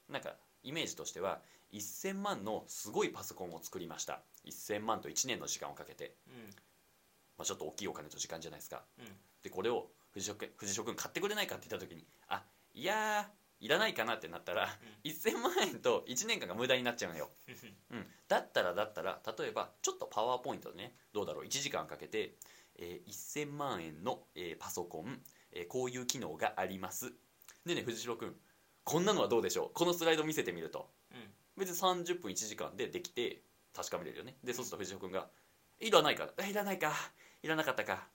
[0.08, 1.40] なんかイメージとしては
[1.72, 4.20] 1000万のすごいパソコンを作りました。
[4.46, 6.34] 1000万と1年の時間をかけて、うん。
[7.38, 8.84] まあ、ちょっと大きいお金と時間じゃないですか。
[8.98, 9.06] うん。
[9.42, 12.42] でこれを藤代君藤代君買ってくれないかって言った時にあ
[12.74, 14.68] いやーいらないかなってなったら、
[15.04, 17.30] 1000万円と1年間が無駄になっちゃうのよ、
[17.92, 22.34] うん、だったらだったら例えばちょっとパワーポイントでねどうだろう？1時間かけて、
[22.76, 25.20] えー1000万円の、えーパソコン、
[25.52, 27.12] えーこういう機能があります。
[27.64, 28.34] でね藤代君
[28.84, 29.70] こんなのはどうでしょう？
[29.72, 30.90] このスライド見せてみると。
[31.12, 31.18] うん。
[31.56, 33.42] 別に30分1時間でできて
[33.76, 34.34] 確かめれるよね。
[34.42, 35.28] でそうすると藤代君が
[35.78, 36.28] 「いらないか？
[36.38, 36.92] えいらないか？
[37.44, 38.08] いらなかったか？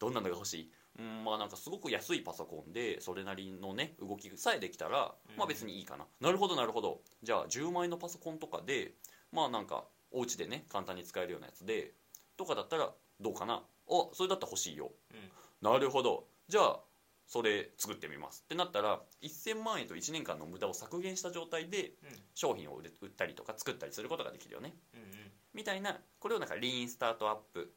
[0.00, 7.00] どんなのが欲しい?」うんまあなんかすごく安いパソコンでそれなりのね動きさえできたらまあ別にいいかな、なるほどなるほど。
[7.22, 8.92] じゃあ10万円のパソコンとかで
[9.32, 11.92] まあなんかお家でね簡単に使えるようなやつで
[12.36, 13.62] とかだったらどうかな。
[13.88, 14.90] あそれだったら欲しいよ。
[15.12, 15.72] うん。
[15.72, 16.24] なるほど。
[16.48, 16.80] じゃあ
[17.26, 18.42] それ作ってみます。
[18.44, 22.08] ってなったら1000万円と1年間の無駄を削減した状態でうん。
[22.34, 24.74] 商品を売ったりとか作ったりすることができるよね。
[24.94, 25.08] うんうん。
[25.54, 27.72] みたいなこれをなんかリーンスタートアップ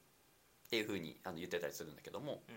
[0.65, 2.55] っていうふうにあの言ってたりするんだけどもうん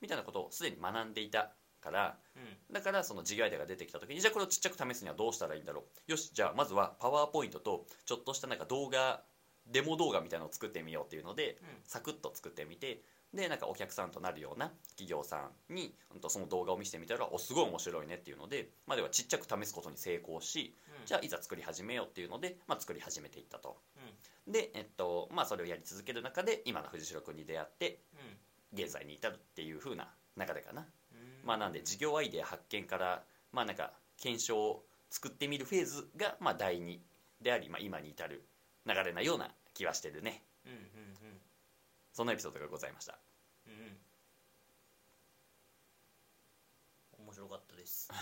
[0.00, 2.74] みたいなことをすでに学んでいたからうん。
[2.74, 6.10] だからその事業アイデアが出てきた時にじゃあこれをちっちゃく試すにはどうしたらいいんだろう。
[6.10, 9.22] よしじゃあまずはパワーポイントとちょっとしたなんか動画
[9.66, 13.02] デモ動画みたいなのを作ってみようっていうのでサクッと作ってみて
[13.34, 21.06] でなんかお客さんとなるような企業さんにうんとその動画を見せてみたらおすごい面白いねっていうのでまあではちっちゃく試すことに成功しうん。
[21.06, 23.76] じゃあいざ作り始めようっていうので、まあ、作り始めていったと。
[24.46, 24.52] うん。
[24.52, 28.36] で、えっとまあ、それをやり続ける中で今の藤代君に出会ってうん
[28.72, 31.18] 現在に至るっていう風な流れかな、うん。
[31.44, 36.98] まあなんで事業アイデア発見からまあなんか検証を作ってみるフェーズがまあ第2
[37.40, 38.44] であり、まあ、今に至る
[38.86, 40.42] 流れなような気はしてるね。
[40.64, 40.96] うんうん
[42.16, 43.18] そんなエピソードがございました。
[43.66, 43.98] うんうん。
[47.26, 48.08] 面白かったです。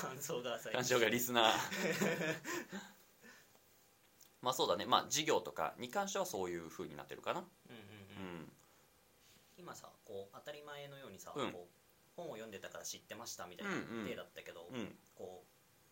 [0.00, 1.56] 感想が最鑑賞がリスナー。
[4.40, 4.86] まあそうだね。
[4.86, 7.40] まあ事業とかに関してはそういう風になってるかな。
[7.40, 7.93] うんうんうんうん
[9.56, 11.52] 今さこう当たり前のようにさ、うん。
[11.52, 11.74] こう
[12.16, 14.06] 本を読んでたから知ってましたみたいなうんうん。
[14.06, 14.94] 例だったけど、うん。
[15.16, 15.44] こ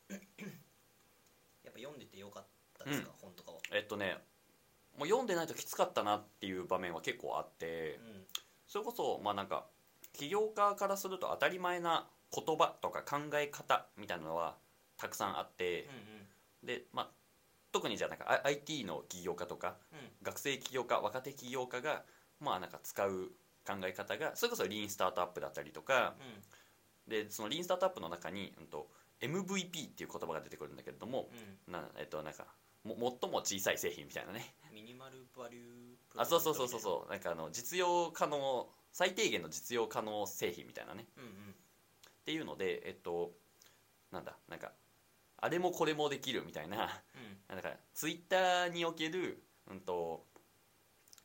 [0.09, 2.45] う やっぱ読んでてよかっ
[2.79, 3.59] たですか、本とかは？
[3.73, 4.19] えっとね
[4.99, 8.27] もう読んでないときつかったなっていう場面は結構あってうん。
[8.67, 9.67] それこそまあなんか
[10.13, 14.57] 起業家からすると当たり前な言葉とか考え方みたいなのは
[14.97, 15.89] たくさんあって
[16.63, 16.67] うん。
[16.67, 17.22] でまあ
[17.73, 19.99] 特にじゃあなんか IT の起業家とかうん。
[19.99, 22.05] うん学生起業家若手起業家が
[22.39, 23.33] まあなんか使う
[23.67, 26.15] 考え方がそれこそリーンスタートアップだったりとか
[27.09, 28.87] でそのリーンスタートアップの中に、うん、と
[29.21, 31.29] MVP っていう言葉が出てくるんだけれども
[31.67, 31.75] うん。
[31.75, 32.47] うんなえっとなんか
[32.85, 34.55] も最も小さい製品みたいなね。
[34.73, 37.11] ミニマルバリューあそうそうそうそうそう。
[37.11, 41.07] なんかあの実用可能最低限の実用可能製品みたいなね。
[41.17, 41.31] うんうん。
[41.31, 41.35] っ
[42.25, 43.33] ていうのでえっと
[44.11, 44.73] なんだなんか
[45.42, 46.88] あれもこれもできるみたいな。
[47.50, 47.57] うん。
[47.57, 50.24] なんかツイッターにおけるうんと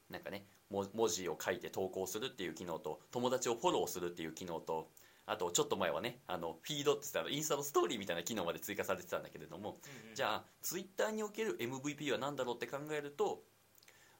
[0.09, 4.89] なんかねも文字を書いて投稿するっていう機能と友達をフォローするっていう機能と
[5.27, 10.15] あとちょっと前はねあのフィードって言ったらインスタのストーリーみたいな機能まで追加されてたんだけれどもうんうん。
[10.15, 13.43] じゃあツイッターにおける MVP は何だろうって考えると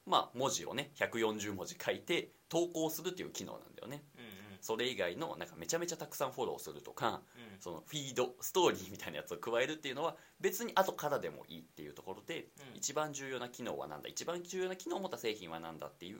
[0.06, 4.04] まあ文字をね140文字書いて投稿するっていう機能なんだよね
[4.60, 7.60] それ以外のなんかめちゃめちゃたくさんフォローするとかうん。
[7.60, 12.76] そのフィードストーリーみたいなやつを加えるっていうのは別に後からでもいいっていうところで、うん。
[12.76, 16.18] 一番重要な機能は何だ一番重要な機能を持った製品は何だっていう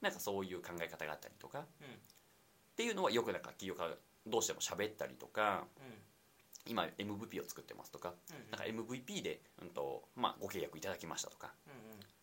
[0.00, 1.64] なんかそういう考え方があったりとかっ
[2.76, 3.84] ていうのはよくなんか企業家
[4.26, 6.10] うしても喋ったりとかうん。
[6.66, 8.12] 今 MVP を作ってますとか
[8.50, 11.52] なんか MVP で、うんとまあ、ご契約いただきましたとか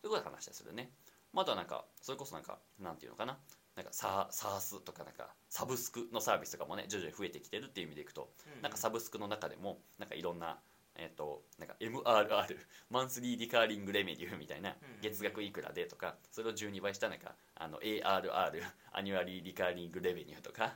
[0.02, 0.92] そういうことを話したりするね、
[1.34, 3.38] まあ、あとはなんかそれこそなんかなんていうのかな
[3.78, 8.62] なんかサーサースとかなんかサブスクのサービスとかもね徐々に増えてきてるっていう意味でいくとうん。
[8.64, 10.58] なんかサブスクの中でもなんかいろんな
[11.00, 12.58] えっ、となんか MRR
[12.90, 20.74] マンスリーリカーリングレメデューみたいなうん月額いくらでとかそれを12倍したなんかあの ARR Annually Recurring Revenue とか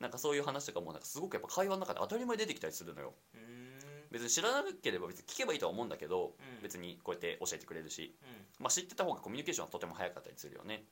[0.00, 3.14] なんかそういう話とかもなんかすごくやっぱ会話の中で当たり前に出てきたりするのよ。
[3.32, 3.53] うーん
[4.14, 6.62] 別に知らなければ別に聞けばいいとは思うんだけど、うん。
[6.62, 8.62] 別にこうやって教えてくれるし、うん。
[8.62, 10.84] まあ、知ってた方がコミュニケーションはとても早かったりするよね。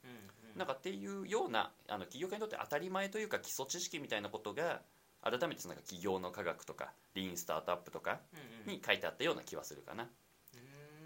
[0.57, 4.83] なんかっていうようなあの起業家にとって当たり前というか基礎知識みたいなことが
[5.23, 8.21] 改めてそのなんか起業の科学とかリーンスタートアップとか
[8.67, 10.09] に書いてあったような気はするかな、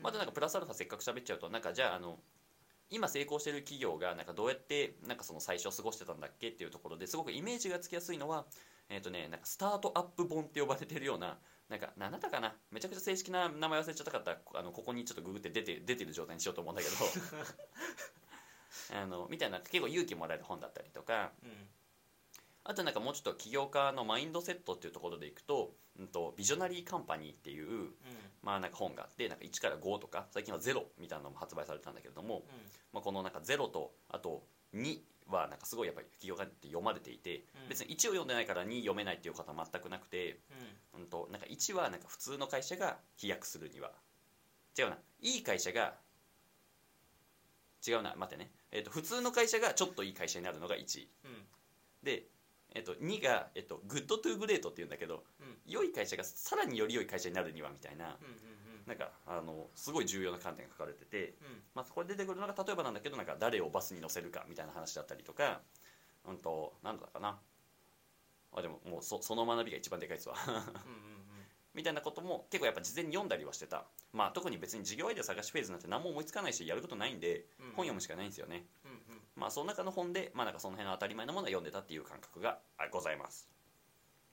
[0.03, 2.19] またなんかプラスアルファせっかく喋っちゃうとなんかじゃああの
[2.91, 8.47] 今成功してる企業がなんかどうやってなんかその最初過ごしてたんだっけっていうところですごくイメージがつきやすいのは
[8.89, 12.55] えっ、とねなんかスタートアップ本って呼ばれてるようななんか何だったかな？
[12.71, 14.31] めちゃくちゃ正式な名前忘れちゃったかった。
[14.33, 16.95] らあのここにちょっとググって出て出てる状態にしようと思うんだけど。
[18.95, 21.33] あのみたいな結構勇気もらえる本だったりとか。
[21.43, 21.69] うん。
[22.69, 27.95] あとなんかもうちょっと起業家のマインドセットっていうところでいくと,、うん、とビジョナリーカンパニーっていううん。
[28.43, 32.45] まあなんか本があってなんか1から5とか最近は0みたいなのも発売されたんだけれども、
[32.93, 37.69] まあ、このなんか0とあと2はなんかすごいやっぱり起業家って読まれていて、うん。
[37.69, 40.39] 別に1を読んでないから2読めないっていう方は全くなくて、
[40.95, 41.01] うん。
[41.03, 43.91] うん、となんか1はなんか普通の会社が飛躍するには。
[44.79, 44.99] 違うな。
[45.21, 45.95] いい会社が
[47.87, 48.15] 違うな。
[48.17, 51.47] 待ってね、えっと普通の会社がちょっといい会社になるのが1うん。
[52.03, 52.25] で、
[52.75, 55.57] えっと2が、えっと Good to Great っていうんだけどうん。
[55.67, 58.05] 良い会社がさらにより良い会社になるにはみたいな。
[58.07, 58.57] うんうん
[58.87, 61.63] なんかあのすごい重要な観点が書かれてて、うん。
[61.75, 65.61] まあ、そこで出てくるのが例えばなんだけどなんか誰をバスに乗せるかみたいな話だったりとか
[66.25, 67.39] うんとなんだかな。
[68.55, 70.37] あでももうそその学びが一番でかいですわ。
[70.49, 70.63] うんうん
[71.75, 73.85] みたいなことも結構やっぱ事前に読んだりはしてた。
[74.11, 77.73] まあ特に別に事業アイデア探しフェーズなんて何も思いつかないしやることないんでうんうん。
[77.73, 78.65] 本読むしかないんですよね。
[78.87, 79.21] うんうん。
[79.37, 83.51] まあその中の本でまあなんかその辺の当たり前のものを読んでたっていう感覚があございます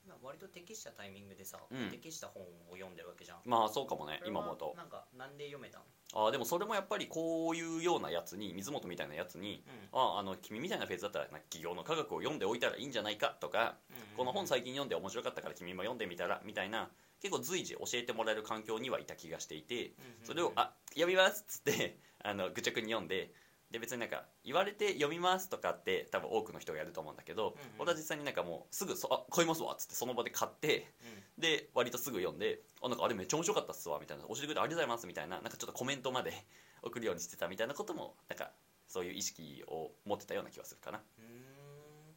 [0.07, 1.89] まあ割と適したタイミングでさ、うん。
[1.89, 3.37] 適した本を読んでるわけじゃん。
[3.45, 4.73] まあそうかもね今思うと。
[4.77, 5.85] なんかなんで読めたの
[6.15, 16.89] ああでもそれもやっぱりこういうようなやつに水本みたいなやつにああの君みたいなフェーズだったら企業の科学を読んでおいたらいいんじゃないかとかうんこの本最近読んで面白かったから君も読んでみたらみたいな
[17.19, 23.33] 結構随時教えてもらえる環境にはいた気がしていてそれを「あ読みます」っつってあの愚直に読んで
[23.73, 27.57] で別になんか言われて読みますとかって多分多くの人がやると思うんだけど、うんうん。
[27.79, 30.93] 俺は実際になんかもうすぐそ「あ買いますわ」っつってその場で買って
[31.39, 36.45] で割とすぐ読んで「あなんかあれめっちゃ面白かったっすわ」みたいな「教えてくれてありがとうございます」みたいななんかちょっとコメントまで
[36.83, 38.53] 送るようにしてたみたいなこともなんか
[38.87, 41.03] そういう意識を持ってたような気がするかな。
[41.17, 42.15] うんうん。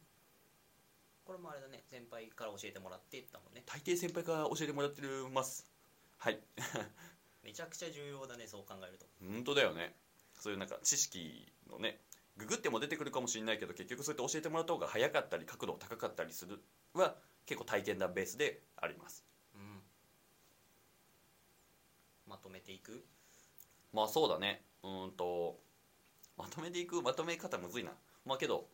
[1.25, 3.63] これもあれだね先輩から教えてもらってだもんね。
[3.65, 5.65] 大抵先輩から教えてもらってます。
[6.17, 6.39] はい。
[7.41, 9.07] めちゃくちゃ重要だねそう考えると。
[9.19, 9.95] 本当だよね
[10.39, 11.99] そういうなんか知識のね
[12.37, 16.61] ググっても出てくるかもしれないけど結局そうやって教えてもらった方が早かったり角度高かったりする
[16.93, 19.23] は結構体験談ベースであります。
[19.55, 19.81] うん。
[22.27, 23.03] まとめていく？
[23.93, 24.61] まあそうだね。
[24.83, 25.59] うーんと
[26.37, 27.01] まとめていく？
[27.01, 27.91] まとめ方むずいな。
[28.25, 28.67] まあけど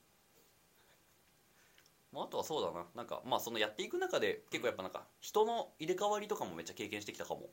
[2.12, 2.86] まあ、あとはそうだな。
[2.96, 7.48] なんかまあそのやっていく中で結構やっぱなんか人の入れ替わりとかもめっちゃ経験してきたかも、うん、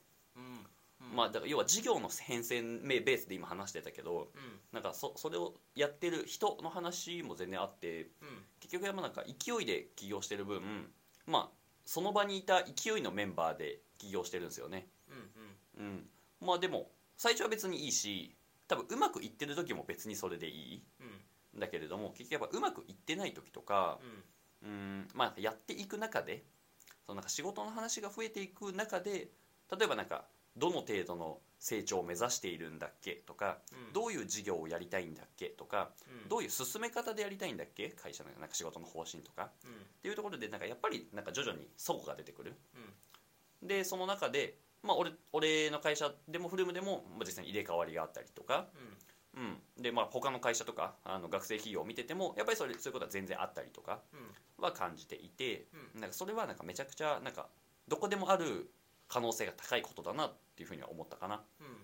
[1.13, 4.61] まあだから要は事業の変遷ベースで今話してたけどうん。
[4.73, 8.45] なんかそそれをやってる人の話も全然あってうん。
[8.61, 10.91] 結局やっぱなんか勢いで起業してる分
[11.27, 14.87] まあその場にいた勢いのメンバーで起業してるんですよね。
[15.09, 15.87] うんうん。
[15.87, 16.09] うん。
[16.41, 18.37] まあでも最初は別にいいし
[18.69, 20.85] 多分うまくいってる時も別にそれでいい。
[21.01, 21.59] うん。
[21.59, 23.99] んだけれども結局やっぱうまくいってない時とか
[24.63, 24.69] うん。
[24.69, 25.09] うん。
[25.15, 26.45] まあやっていく中で
[27.07, 29.33] そのなんか仕事の話が増えていく中で
[29.77, 33.13] 例えばなんかどの程度の成長を目指しているんだっけ？
[33.13, 33.93] とか、うん。
[33.93, 35.47] どういう事業をやりたいんだっけ？
[35.47, 35.91] とか、
[36.23, 36.29] うん。
[36.29, 37.91] どういう進め方でやりたいんだっけ？
[37.91, 39.51] 会社のなんか仕事の方針とか。
[39.65, 39.71] うん。
[39.73, 42.55] っていうところでなんかやっぱりなんか徐々に齟齬が出てくる
[43.63, 43.69] うん。
[43.69, 48.69] でその中で、まあ、俺俺の会社でもフルームでもまあ実際に入れ替わりがあったりとか、
[49.37, 49.43] うん。
[49.43, 54.65] うん、でまあ他の会社とかあの学生企業を見ててもやっぱりそれそういうことは全然あったりとかうん。
[54.65, 57.47] は感じていて、うなんかそれはなんかめちゃくちゃなんか
[57.89, 58.71] どこでもある
[59.11, 61.43] 可能性が高いことだなっていうふうには思ったかな。
[61.61, 61.75] うんうん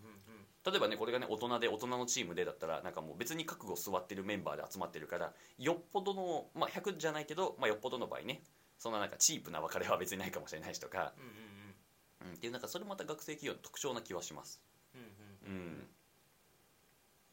[0.67, 8.43] 例えばねこれがね大人で大人のチームでだったらなんかもう別に覚悟座ってるメンバーで集まってるからよっぽどのまあ100じゃないけど、まあ、よっぽどの場合ね
[8.77, 14.61] そんななんかチープな別れは別にないかもしれないしとか、うんうんうん、っていうなんかそれまた学生企業の特徴な気はします。
[14.93, 15.87] うんうんうんうん。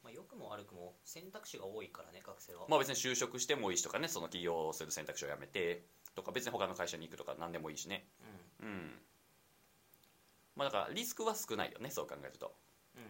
[0.04, 2.68] まあ良くも悪くも選択肢が多いからね学生は。
[2.70, 8.06] まあ別に就職してもいいしとかねその起業する選択肢をやめてとか別に他の会社に行くとか何でもいいしね。
[8.62, 8.68] うん。
[8.68, 8.92] うん
[10.56, 12.56] まあだからリスクは少ないよねそう考えると。
[12.96, 13.10] うんうん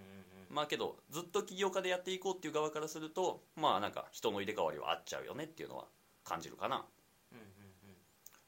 [0.49, 5.85] まあけどずっと起業家でやっていこうっていう側からするとまあなんか人の入れ替わりはあっちゃうよねっていうのは
[6.23, 6.85] 感じるかな。
[7.31, 7.63] うんうん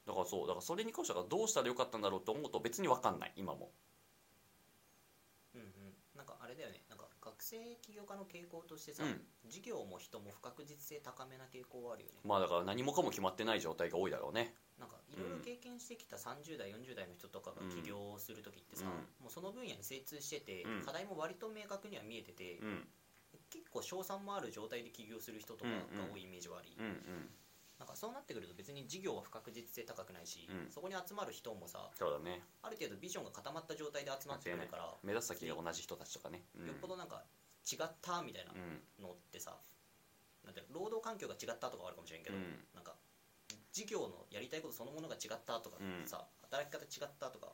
[0.06, 3.72] だからそうだからそれに関してはどうしたらよかったんだろうと思うと別に分かんない今も。
[5.52, 5.68] うんうん。
[6.14, 6.84] なんかあれだよね。
[6.88, 9.20] なんか学生起業家の傾向としてさ、うん。
[9.50, 12.20] 事業も人も不確実性高めな傾向はあるよね。
[12.24, 19.24] まあだから何もかも決まってない状態が多いだろうねなんかいろいろ経験してきた30代40代の人とかが起業する時ってさ、うん。
[19.24, 20.84] もうその分野に精通してて、うん。
[20.84, 22.88] 課題も割と明確には見えてて、うん。
[23.50, 27.30] 結構賞賛もある状態で起業する人とかが多いイメージはあり、うんうん。
[27.78, 30.70] なんかそうなってくると別に事業は不確実性高くないし、うん。
[30.70, 32.42] そこに集まる人もさそうだね。
[32.62, 37.24] ある程度ビジョンが固まった状態で集まってくるから、目指す先が同じ人たちとかね、うん、よっぽどなんか
[37.64, 39.56] 違ったみたいなうんのってさ、
[40.44, 42.64] なんて労働環境が違ったとかはあるかもしれんけど、うん。
[42.74, 42.94] なんか
[43.76, 46.08] 事業のやりたいことそのものが違ったとかうん。
[46.08, 47.52] さ、働き方違ったとか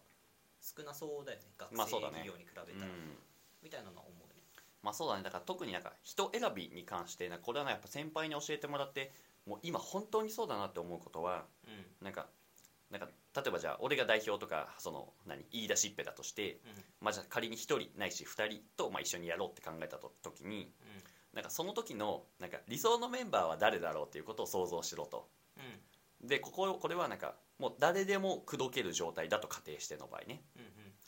[0.61, 2.23] 少なそうだよね学生まあそうだね。
[2.23, 3.19] 企業に比べたら、うん。
[3.61, 4.39] みたいなのは思うね。
[4.85, 5.25] まあそうだね。
[5.25, 9.11] だから特になんか人選びに関してなんかこれはねやっぱ先輩に教えてもらって
[9.47, 12.07] もう今本当にそうだなって思うことはうん。
[12.07, 12.29] なんか
[12.91, 16.59] なんか例えばじゃあ俺が代表とかその何言い出しっぺだとして、うん。
[17.01, 20.71] まあ、じゃあ仮に1人ないし2人とまあ一緒にやろうって考えたと時に
[21.35, 25.27] なんかその時のなんか理想のメンバーは誰だろうっていうことを想像しろと。
[25.57, 25.81] うんうん
[26.23, 30.43] でこここれはなんかもう誰でも口説ける状態だと仮定しての場合ね。
[30.57, 30.63] うん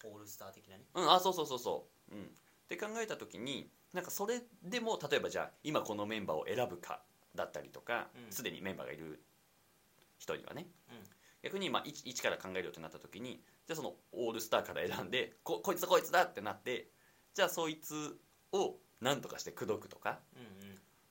[0.08, 0.14] うん。
[0.14, 0.84] オールスター的なね。
[0.94, 2.14] うんあそうそうそうそう。
[2.14, 2.22] うん。
[2.22, 2.26] っ
[2.68, 7.02] て考えた時になんかそれでも例えばじゃあ今このメンバーを選ぶか
[7.34, 8.32] だったりとかうん。
[8.32, 9.22] すで、にメンバーがいる
[10.18, 10.66] 人にはね。
[10.90, 10.96] うん。
[11.42, 16.88] 逆にまあ一一から考えるよってなった時にじゃあそのオールスターから選んでここいつだこいつだってなって
[17.34, 18.18] じゃあそいつ
[18.52, 20.20] を何とかして口説くとか。
[20.34, 20.63] うんうん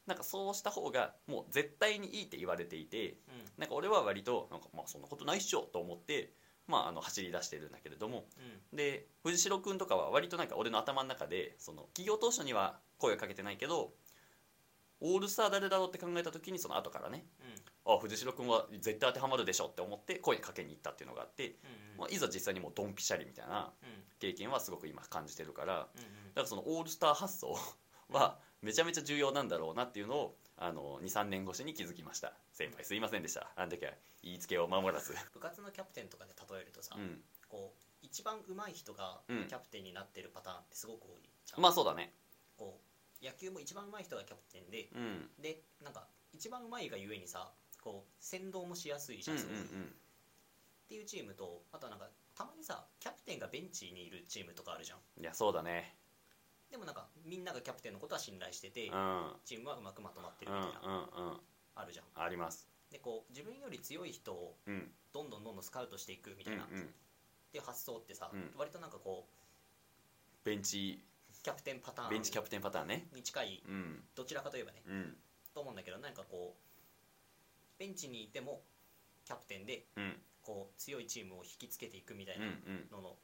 [0.05, 3.15] なんかそうした方がもう絶対にいいって言われていてうん。
[3.57, 6.33] なんか俺は割となんかまあそんなことないっしょと思って、
[6.67, 8.25] まあ、あの走り出してるんだけれども
[8.71, 8.77] うん。
[8.77, 13.93] で藤代君とかは割となんか俺の頭の中でその企業当初には声をかけてないけど
[15.01, 17.25] オールスター誰だろうって考えた時にその後からね
[17.85, 24.03] あ藤代君は絶対当てはまるでしょって思って声かけに行ったっていうのがあって、うんまあ、いざ実際にもうドンピシャリみたいなうん。
[24.19, 26.43] 経験はすごく今感じてるからだかうん。
[26.43, 27.57] らそのオールスター発想
[28.09, 32.33] はめちゃめちゃ重要なんだろうなっていうのをあの23年越しに気づきました。
[32.53, 33.51] 先輩すいませんでした。
[33.55, 35.13] あんだけ言いつけを守らず。
[35.33, 37.23] 部活のキャプテンとかで例えるとさ、うん。
[37.49, 39.41] こう一番上手い人がキうん。
[39.43, 42.13] ャプテンになってるパターンってすごく多いじゃん、まあそうだね。
[42.57, 42.79] こ
[43.21, 45.31] う野球も一番上手い人がキャプテンでうん。
[45.39, 49.61] でなんか一番上手いがゆえにさこう先導もしやすいじゃんすごい、っ
[50.87, 54.99] ていうチームとあとはなんかたまにさキャプテンがベンチにいるチームとかあるじゃん。
[55.19, 55.97] いやそうだね
[56.73, 58.97] でもなんかみんながキャプテンのことは信頼してて、うん。
[58.97, 61.37] うんチームはうまくまとまってうんるみたいな、うん
[61.75, 62.05] あるじゃん。
[62.25, 62.67] あります。
[62.89, 64.89] でこう自分より強い人をうん。
[65.13, 66.83] どんどんどんどんスカウトしていくみたいな、っうんうん。
[67.51, 68.51] ていう発想ってさ、うん。
[68.57, 69.27] 割となんかこ
[70.43, 70.99] ベンチ。
[70.99, 73.07] うキャプテンパターンベンチキャプテンパターンね。
[73.13, 74.03] に近いうん。
[74.15, 75.17] どちらかといえばねうん。
[75.53, 78.61] と思うんだけどなんかこうベンチにいても
[79.25, 80.17] キャプテンでうん。
[80.41, 82.47] こう強いチームを引きつけていくみたいうんう
[82.91, 83.01] なん。
[83.03, 83.15] のの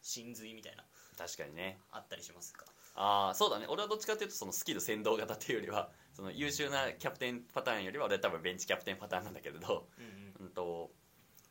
[0.00, 0.84] 真髄みたいな
[1.18, 1.78] 確かにね。
[1.92, 2.64] あったりしますか？
[2.94, 3.66] ああそうだね。
[3.68, 10.46] 俺はどっちかっていうとそのスキル先導型っていうよりは その優秀なキャプテンパターンよりは俺は多分ベンチキャプテンパターンなんだけれどうんうん。
[10.46, 10.92] うんと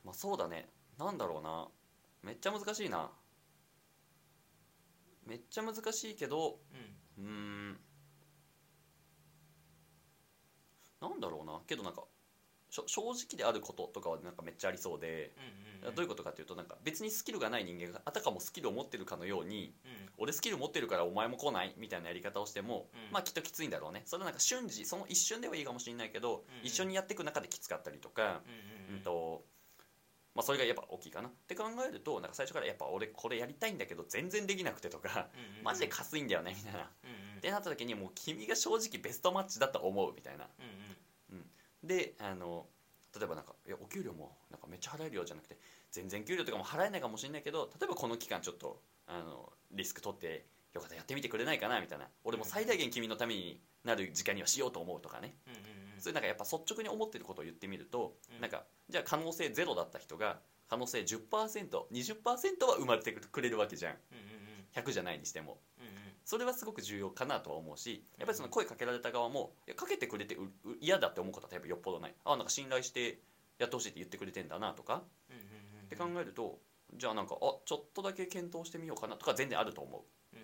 [0.04, 0.70] まあそうだね。
[0.98, 1.68] なんだろうな。
[2.22, 3.12] めっちゃ難しいな。
[5.26, 6.60] めっちゃ難しいけど
[7.18, 7.26] うん。
[7.26, 7.32] うー
[7.74, 7.80] ん。
[11.02, 11.62] なんだろうな。
[11.68, 12.06] けどなんか
[12.88, 20.10] 正直であることとかはなんかめっちゃありそうで、うんうんどういうことかというとなんか別にスキルがない人間があたかもスキルを持ってるかのようにうん。
[20.18, 23.12] 俺スキル持ってるからお前も来ないみたいなやり方をしても、うん。
[23.12, 24.04] まあきっときついんだろうね。
[24.06, 26.66] それはなんか瞬時その一瞬ではいいかもしれないけど、うん。
[26.66, 29.04] 一緒にやっていく中できつかったりとか、うんうんうん。
[29.04, 29.44] と
[30.36, 31.28] まあ、それがやっぱ大きいかな。
[31.28, 37.42] って考えるとなんか最初からやっぱ俺これやりたいんだけど全然できなくてとか、うんうんマジでかすいんだよねみたいな、っうんうん。
[37.42, 40.46] てなった時にもう君が正直ベストマッチだと思うみたいな。
[40.46, 40.98] うんうん
[41.84, 42.66] であの
[43.16, 45.58] 例えばなんかいやお給料もなんかめっちゃ払えるよじゃなくて
[45.92, 52.08] 全然給料とかも払えないかもしれないけど例えばこの期間ちょっとあのリスク取ってよかったらやってみてくれないかなみたいな。
[52.24, 55.36] 俺も最大限君のためになる時間にはしようと思うとかね。
[55.46, 55.62] うんうんう
[56.00, 56.02] ん。
[56.02, 58.42] そういうなんかやっぱ率直に思ってることを言ってみると、うん。
[58.42, 63.94] なんかじゃあ可能性ゼロだった人が可能性 10%20% は生まれてくれるわけじゃん。
[63.94, 65.60] うんうん100じゃないにしても
[66.26, 70.38] それはすごく重要かなとは思うしやっぱりその声かけられた側もいやかけてくれて
[70.80, 72.16] 嫌だって思うことは多分よっぽどない。
[72.26, 73.20] あなんか信頼して
[73.60, 75.04] やってほしいって言ってくれてんだなとか。
[75.86, 76.60] って考えると
[76.96, 80.36] じゃあなんかあちょっとだけ検討してみようかなとか全然あると思う。
[80.36, 80.40] ん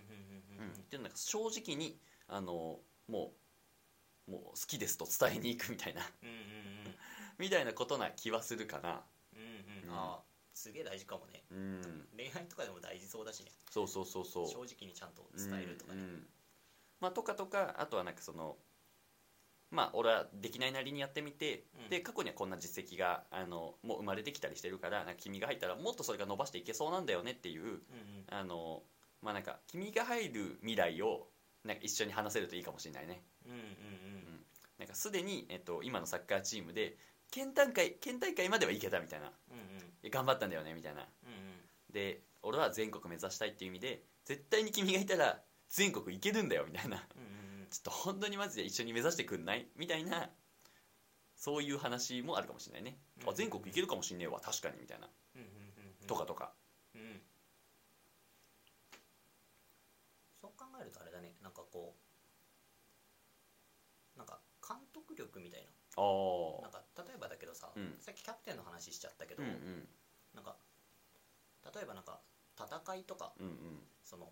[0.95, 3.34] うんなんか正直にあのも
[4.27, 6.01] うもう好きですと伝えに行くみたいな。
[7.39, 9.03] みたいなことな気はするかな。
[9.34, 10.19] うんうんあ
[10.60, 11.43] すげえ大事かもね。
[11.51, 11.82] うん。
[12.18, 13.51] 恋愛とかでも大事そうだしね。
[13.72, 14.47] そうそうそうそう。
[14.47, 16.01] 正直にちゃんと伝えるとかね。
[16.01, 16.05] うん。
[16.05, 16.28] うん
[16.99, 18.57] まあ、とかとかあとはなんかその
[19.72, 21.89] まあ俺はできないなりにやってみて、うん。
[21.89, 27.80] で過去にはこんな実績があのもう生まれてきたりしてるからなんか君が入ったらもっとそれが伸ばしていけそうなんだよねっていううんうん。
[28.30, 28.84] あの
[29.22, 31.30] まあなんか君が入る未来を
[31.64, 33.24] なんか一緒に話せるといいかもしれないね。
[33.45, 34.45] うんうんうん。
[34.78, 36.97] なんかすでに、えっと、今のサッカーチームで
[37.32, 39.32] 県大会県大会まではいけたみたいな。
[39.51, 39.80] うんうん。
[39.80, 41.02] で頑張ったんだよねみたいな。
[41.02, 41.60] うん
[41.91, 47.04] で俺は全国目指したいっていう意味で絶対に君がいたら全国行けるんだよみたいな。
[47.16, 47.26] うんう
[47.66, 49.68] んちょっと本当にマジで一緒に目指してくんない？
[49.76, 50.30] みたいな
[51.36, 54.39] そういう話もあるかもしれないね、うんあ全国行けるかもしんねえわ。
[54.39, 55.50] 確かにみたいな、うんうんう
[56.04, 56.54] んとかとか。
[56.95, 57.22] うん
[60.41, 61.34] そう考えるとあれだね。
[61.43, 61.95] なんかこ
[64.16, 66.82] うなんか監督力みたいああななんか
[67.60, 67.95] さ、うん。
[67.99, 69.88] さっきキャプテンの話しちゃったけど、うんうん。
[70.34, 70.55] なんか
[71.76, 72.22] 例えばなんか
[72.55, 74.32] 戦いとかうんその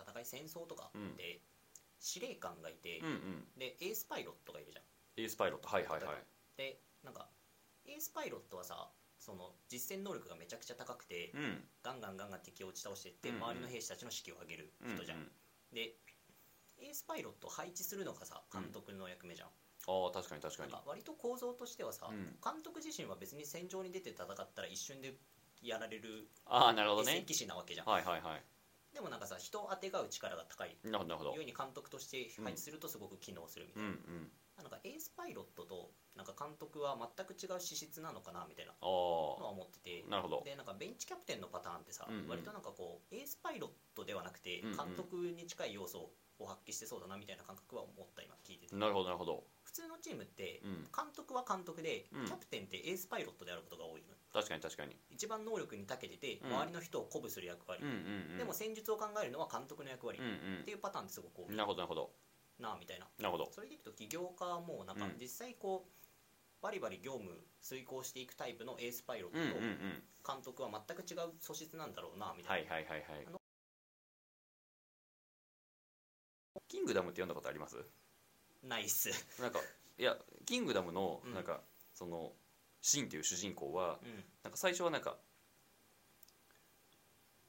[0.00, 1.16] 戦い戦争とかうん。
[1.16, 1.40] で
[2.00, 3.12] 司令官がいて、うんうん。
[3.12, 4.84] うんでエースパイロットがいるじゃん。
[5.20, 5.68] エースパイロット。
[5.68, 6.16] はいはいはい。
[6.56, 6.80] で。
[7.04, 7.28] なんか
[7.86, 11.64] エースパイロットはさその実戦能力がめちゃくちゃ高くて、うん。
[11.82, 13.42] ガンガンガンガン敵を打ち倒していって、うんうん。
[13.44, 15.30] 周りの兵士たちの士気を上げるうん人じゃん、うん
[15.72, 15.92] で
[16.80, 19.48] エースパイロットを配置するのがさ監督の役目じゃん、
[19.88, 20.72] ああ確かに確かに。
[20.72, 22.36] なんか割と構造としてはさ、うん。
[22.44, 25.14] 監督自身は別に戦場に出て戦ったら一瞬で
[25.62, 27.12] やられるああなるほどね。
[27.12, 28.44] 戦騎士なわけじゃん、はいはいはい。
[28.94, 31.34] でもなんかさ人をあてがう力が高いなるほどなるほど。
[31.36, 34.30] ように監督として配置するとすごく機能するみたうんいうん。
[34.56, 38.72] な,、なんかエースパイロットとなんか監督は全く違う資質なのかなみたいな。
[38.80, 38.90] あの
[39.40, 40.04] は思ってて。
[40.06, 40.42] あなるほど。
[40.44, 42.28] でなんかベンチキャプテンのパターンってさ、うんうん。
[42.28, 44.76] 割となんかこうエースパイロットではなくてうんうん。
[44.76, 48.74] 監督に近い要素を発揮してそうだなみたいな感覚は思った今聞いてて。
[48.76, 50.88] なるほどなるほど普通のチームってうん。
[50.88, 52.24] 監督は監督で、うん。
[52.24, 54.16] キャプテンってエースパイロットであることが多いの。
[54.32, 54.96] 確かに確かに。
[55.10, 56.56] 一番能力に長けててうん。
[56.56, 57.96] 周りの人を鼓舞する役割、うんうん
[58.32, 58.38] うん。
[58.38, 60.60] でも戦術を考えるのは監督の役割、うんうん。
[60.62, 61.54] っていうパターンってすごく多い。
[61.54, 62.10] なるほどなるほど。
[62.58, 63.06] なみたいな。
[63.18, 63.52] なるほど。
[63.52, 65.20] それでいくと起業家はもうなんかうん。
[65.20, 70.02] 実際こうバリバリ業務遂行していくタイプのエースパイロットとうんうんうん。
[70.24, 73.26] 監督は全く違う素質なんだろうなみたな、はいいはいはいはい。
[76.68, 77.76] キングダムって読んだことあります？
[78.62, 79.10] ナイス。
[79.40, 79.60] なんか
[79.98, 81.34] いやキングダムのうん。
[81.34, 81.60] なんか、
[81.94, 82.32] その
[82.80, 84.24] シンっていう主人公はうん。
[84.44, 85.16] なんか最初はなんか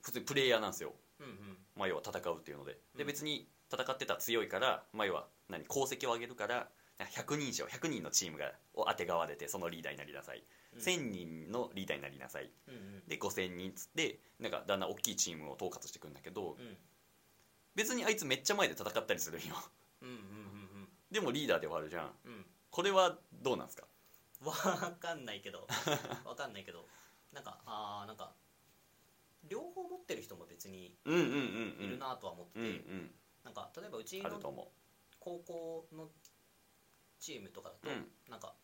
[0.02, 0.94] 普通にプレイヤーなんですよ。
[1.20, 1.34] うんうん。
[1.76, 2.74] まあ要は戦うっていうので。
[2.96, 3.08] でうん。
[3.08, 10.44] 別に戦ってたら強いからまあ要は何功績を上げるからなんか100人以上100人のチームがをあてがわれてそのリーダーになりなさい、
[10.74, 10.82] うん。
[10.82, 12.50] 1000人のリーダーになりなさい。
[12.68, 13.08] うんうん。
[13.08, 16.78] で5000人っつってなんかだんだん大きいチームを統括していくんだけどうん。
[17.76, 19.56] 別にあいつめっちゃ前で戦ったりするんよ。
[20.02, 20.49] うんうんうん
[21.12, 22.12] でもリーダーではあるじゃん。
[22.26, 22.34] うん。
[22.34, 23.88] うんこれはどうなんですか？
[24.42, 24.54] わ
[25.00, 25.66] かんないけど。
[26.24, 26.88] わかんないけど。
[27.34, 28.36] なんかあーなんか
[29.48, 31.86] 両方持ってる人も別にうんうんうんうん。
[31.86, 33.16] いるなとは思ってうんうて、ん。
[33.44, 34.72] なんか例えばうちのあると思
[35.20, 36.12] 高校の
[37.20, 38.12] チームとかだと、うん。
[38.30, 38.56] なんか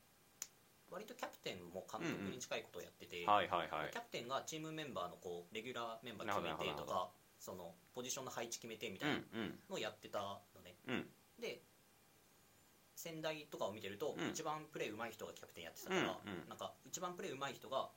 [0.92, 3.92] 割とキャプテンも監督に近いことをやってて、うはいはいはい。
[3.92, 11.12] キャプテンがチームメンバーのこうレギュラーメンバー決めなるほどなるほてとかそのポジションの配置決めてみたうんいなのをやってたのね、うん。
[11.40, 11.64] で
[13.06, 14.30] 仙台とかを見てると、うん。
[14.30, 16.50] 一番プレー上手い人がキャプテンやってたから、うんうん。
[16.50, 17.90] なんか一番プレー上手い人が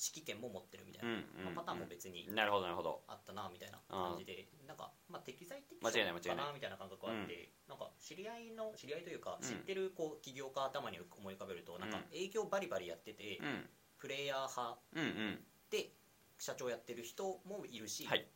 [0.00, 3.04] 指揮権も持ってるみたいな、まあパターンも別になるほどなるほど。
[3.06, 6.36] あったなみたいな感じでなんか、まあ、適材適所間違いない間違いない。
[6.36, 9.46] かなみたいな感覚はあって、なんか知り合いの知り合いというか、うん。
[9.46, 12.16] 知ってるこう起業家頭に思い浮かべるとなんかうん。
[12.16, 13.68] 営業バリバリやってて、うん。
[14.00, 15.44] プレイヤー派うんうん。
[15.70, 15.92] で
[16.38, 18.26] 社長やってる人もいるし、はい。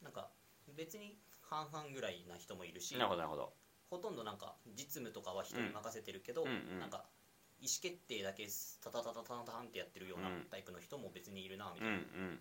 [0.00, 0.30] なんか
[0.76, 3.52] 別に半々ぐらいな人もいるしなるほどなるほど
[3.90, 6.80] ほとんどなんか実務とかは人に任せてるけど、うんうん。
[6.80, 7.04] なんか
[7.60, 8.46] 意思決定だけ
[8.82, 10.46] タタタタタタタンってやってるようなうん。
[10.50, 12.40] タイプの人も別にいるなみうんうたいな、ん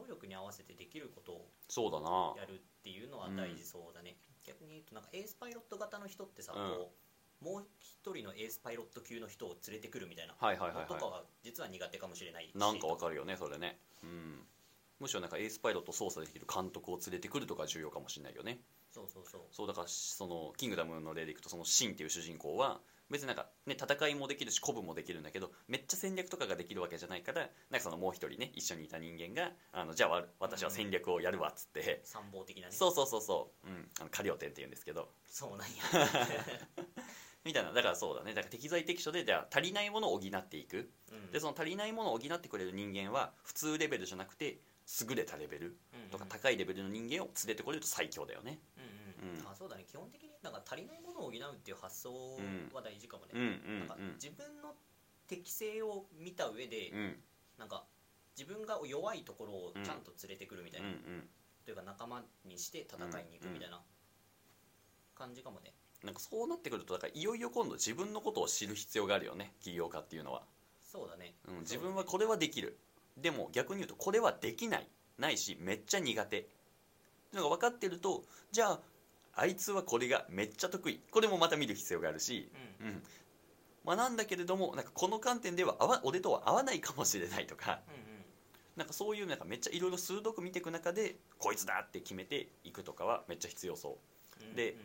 [0.00, 2.34] 能力に合わせてできることをそうだな。
[2.38, 4.16] やるっていうのは大事そうだね、
[4.46, 6.70] 逆に言うとなんかエースパイロット型の人ってさ、うん。
[6.70, 6.92] こ
[7.42, 12.52] うもう一人のエースパイロット級の人を連れてくるみたいなはいはいはいはのとかは実は苦手かもしれないし。
[12.54, 13.78] いなんかわかるよねそれね。
[14.04, 14.46] うん。
[15.00, 18.60] むしろなんかエースパイロット操作できる監督を連れてくるとか重要かもしれないよね
[18.92, 19.40] そうそうそう。
[19.50, 22.80] そうだからそのキングダムの例でいくとそのシンっていう主人公は
[23.10, 35.08] 別になんかね戦いもできるし鼓舞もできるんだけどめっちゃ戦略とかができるわけじゃないからなんかそのもう一人ね一緒にいた人間があのじゃあわ私は戦略をやるわっつって、参謀的なねそうそうそうそう、うん、あのカリオテンって言うんですけど。
[35.28, 35.66] そうなんや。
[37.44, 37.72] みたいな。
[37.72, 38.34] だからそうだね。
[38.34, 40.90] だから適材適所でじゃあ足りないものを補っていく。
[41.10, 41.30] うん。
[41.32, 44.58] でその足りないものを補ってくれる人間は普通レベルじゃなくて
[45.00, 48.58] 優れたレベルうんとか高いレベルの人間を連れてこれると最強だよね。
[48.76, 48.81] うん
[49.22, 49.40] うん。
[49.40, 49.84] うんあそうだね。
[49.86, 52.10] 基本的になんか足りないものを補うっていう発想
[52.72, 53.40] は大事かもね、うん。
[53.40, 53.44] う
[53.76, 53.78] ん。
[53.80, 54.74] なんか自分の
[55.28, 56.98] 適性を見た上で、うん。
[56.98, 57.16] うん
[57.58, 57.84] なんか
[58.36, 61.28] 自分が弱いところをちゃんと連れてくるみたいな、うん。
[61.64, 63.80] というか仲間にして戦いに行くみたいな
[65.14, 65.72] 感じかもね。
[66.02, 69.52] なんかそうなってくるとだからいよいよ今度自分のことを知る必要があるよね。
[69.60, 70.42] 起業家っていうのは、
[70.80, 72.76] そうだね、うん、自分はこれはできる。
[73.16, 74.88] でも逆に言うとこれはできない。
[75.18, 76.40] ないしめっちゃ苦手。
[76.40, 76.48] って
[77.36, 78.80] いうのが分かってるとじゃあ
[79.34, 81.00] あいつはこれがめっちゃ得意。
[81.10, 82.86] これもまた見る必要があるし、うん。
[82.86, 83.02] うん。
[83.84, 87.80] まあ、なんだけれどもなんかこの観点では合わ俺とは合わないかもしれないとか。
[87.88, 88.02] うんうん。
[88.76, 93.98] なんかそういうなんかめっちゃいろいろ鋭く見ていく中でこいつだって決めていくとかはめっちゃ必要そ
[94.40, 94.44] う。
[94.44, 94.78] うんでうん。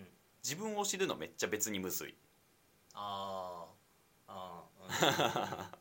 [0.43, 2.15] 自分を知るのめっちゃ別にむずい。
[2.93, 3.77] あー。
[4.29, 5.65] あー、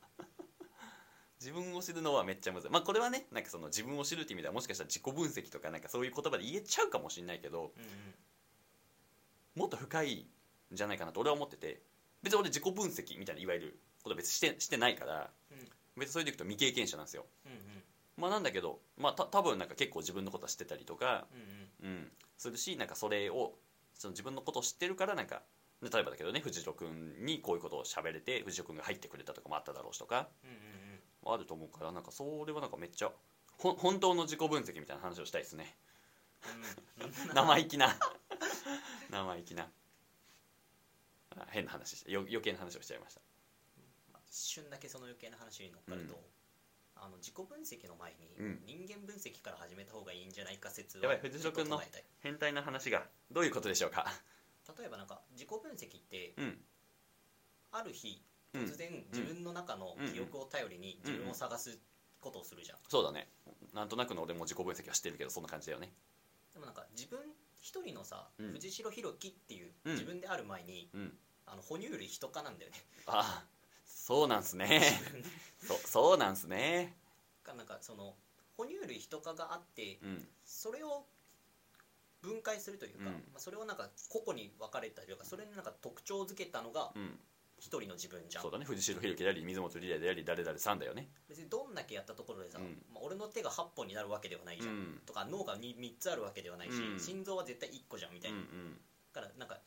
[1.40, 2.70] 自分を知るのはめっちゃむずい。
[2.70, 8.14] まあこれはねなんかその自分を知るって意味ではもしかしたら自己分析とかなんかそういう言葉で言えちゃうかもしれないけどうん、うんうん
[9.57, 10.26] もっと深い
[10.72, 11.80] んじゃないかなと俺は思ってて
[12.22, 15.59] 別に俺自己分析みたいないわゆることは別にしてしてないからうん。
[15.98, 17.24] 別にそれでいくと未経験者なんですよ。
[17.46, 17.59] うんうん。
[18.18, 21.26] まあなんだけどまあた多分なんか結構自分のことは知ってたりとか
[21.82, 21.96] うんうん。
[21.96, 22.12] うん。
[22.36, 23.54] するしなんかそれを
[23.94, 25.42] その自分のことを知ってるからなんか
[25.82, 30.52] 例えばだけどね藤代君にこういうことを喋れて藤代君が入ってくれたとかもあっただろうしとかうんう
[31.32, 33.11] んあると思うからなんかそれはなんかめっちゃ
[33.59, 35.64] ほん本当の自己分析みたいな話をしたいですね。
[35.64, 35.86] うんうん
[37.34, 37.97] 生意気な。
[39.11, 39.68] 生意気な。
[41.39, 43.20] あ変な話してよ余計な話をしちゃいました。
[44.12, 46.20] まあ一瞬だけその余計な話に乗っかると、うん。
[46.97, 48.62] あの自己分析の前にうん。
[48.66, 51.80] 人間分析から始めた方がいいんじゃないか説をやばい藤代君の
[52.20, 54.07] 変態な話がどういうことでしょうか？
[54.78, 56.59] 例えばなんか自己分析ってうん。
[57.72, 58.22] ある日
[58.55, 58.62] うん。
[58.62, 61.78] 突然自分の中の記憶を頼りに自分を探す
[62.20, 63.28] ことをするじゃん、そうだね。
[63.74, 65.93] なんとなくの俺も自己分析はしてるけどそんな感じだよね
[66.57, 67.20] でもなんか自分
[67.61, 68.52] 一人のさ、うん。
[68.52, 69.92] 藤代弘樹っていううん。
[69.92, 71.12] 自分である前に、うん。
[71.44, 72.78] あの哺乳類人科なんだよね。
[73.07, 73.44] ああ
[73.84, 74.80] そうなんすね。
[75.61, 76.96] そそうなんすね。
[77.44, 78.14] がなんかその
[78.57, 80.26] 哺乳類人科があってうん。
[80.46, 81.04] それを
[82.22, 83.12] 分解するというか、うん。
[83.12, 87.20] まあ、それをなんか個々に分かれたというかそれになんか特徴づけたのがうん
[87.59, 88.42] 一人の自分じゃん。
[88.42, 88.64] そうだね。
[88.64, 91.09] 藤代弘樹であり水本リレーであり誰々さんだよね。
[91.28, 92.82] 別にどんだけやったところでさ、うん。
[92.92, 95.02] まあ、俺の手が8本になるわけではないじゃん、うん。
[95.07, 97.00] とか脳が 3, 3つあるわけではないし、うん。
[97.00, 98.46] 心臓は絶対1個じゃんみたうんいな、
[99.14, 99.59] だからなんか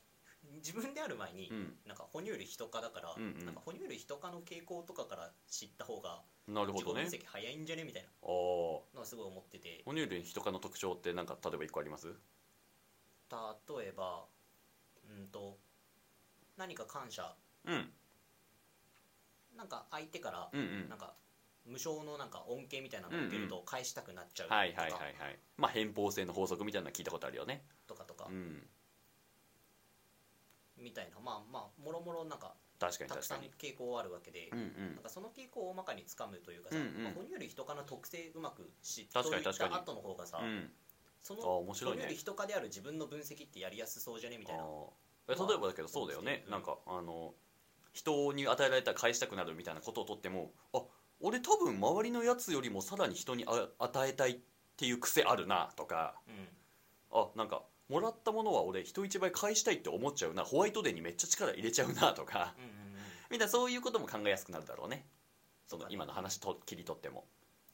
[0.55, 1.73] 自分である前に、うん。
[1.85, 3.45] なんか哺乳類人科だから、うんうん。
[3.45, 8.09] なんか哺乳類人科の傾向とかから知った方がうんなるほ自己分どね析早いんじゃねみたいな。
[8.09, 9.83] ああ哺のはすごい思ってて。
[9.87, 12.07] 乳類人科の特徴ってなんか例えば1個あります？
[13.31, 14.25] 例えば
[15.09, 15.57] うんと
[16.57, 17.35] 何か感謝
[17.65, 17.93] うん。
[19.57, 20.89] なんか相手からうんうん。
[20.89, 21.13] なんか
[21.65, 24.57] 無償のなんか恩恵みたいなのを受けると返したくなっちゃうとか。
[24.57, 25.39] はいはいはいはい。
[25.57, 27.63] まあ偏方性の法則みたいなの聞いたことあるよね。
[27.87, 28.27] とかとか。
[28.29, 28.67] うん。
[30.77, 31.19] みたいな。
[31.19, 34.95] まあまあもろもろなんか確かにたくさん確かに傾向あるわけでうんうん。
[34.95, 37.03] なんかその傾向を大まかにつかむというかさ、うんうん。
[37.03, 39.43] まあ、哺乳類人科の特性うまく知っといた確かに。
[39.43, 40.71] 確かに後の方がさ、うん。
[41.21, 42.03] そのあ面白いね。
[42.03, 44.37] 哺乳類人科である自分の分析ってやりやすそうじゃね？
[44.37, 44.63] みたいな。
[44.63, 44.89] あー。
[45.27, 46.43] え例えばだけどそうだよね。
[46.45, 46.51] うん。
[46.51, 47.35] なんかあの
[47.93, 50.81] 人に与えられたら返したくなるみたいなことをとってもあ
[51.21, 54.37] 俺多分周りのやつよりもさらに人にあ与えたいっ
[54.77, 56.47] ていう癖あるなとかうん。
[57.11, 60.43] あなんかもらったものは俺人一倍返したいって思っちゃうな。
[60.43, 62.53] ホワイトデーにめっちゃ力入れちゃうなとか。
[62.57, 62.75] うんうんうん。
[63.31, 65.07] みたいなそういうことも考えやすくなるだろうね。
[65.67, 67.25] その今の話と切り取っても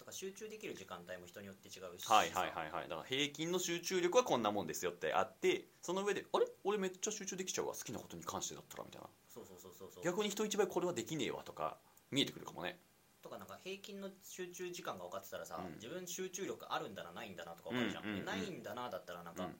[0.06, 2.89] だから集中できる時間帯も人によって違うしはいはいはいはい。
[2.89, 6.45] だから平均の集中力はこんなもんですよってあってその上であれ？
[6.64, 9.08] 俺めっちゃ集中できちゃうわ好きなことに関してだったらみたいな。
[9.34, 10.03] そうそうそうそうそう。
[10.06, 11.78] 逆に人一倍これはできねえわとか
[12.12, 12.78] 見えてくるかもね。
[13.24, 15.74] とかなんか平均の集中時間が分かってたらさ、うん。
[15.76, 19.56] 自分集中力あるんだなないんだなとか分かるじゃん,、うんうんうんないんだなだったらなんか、うん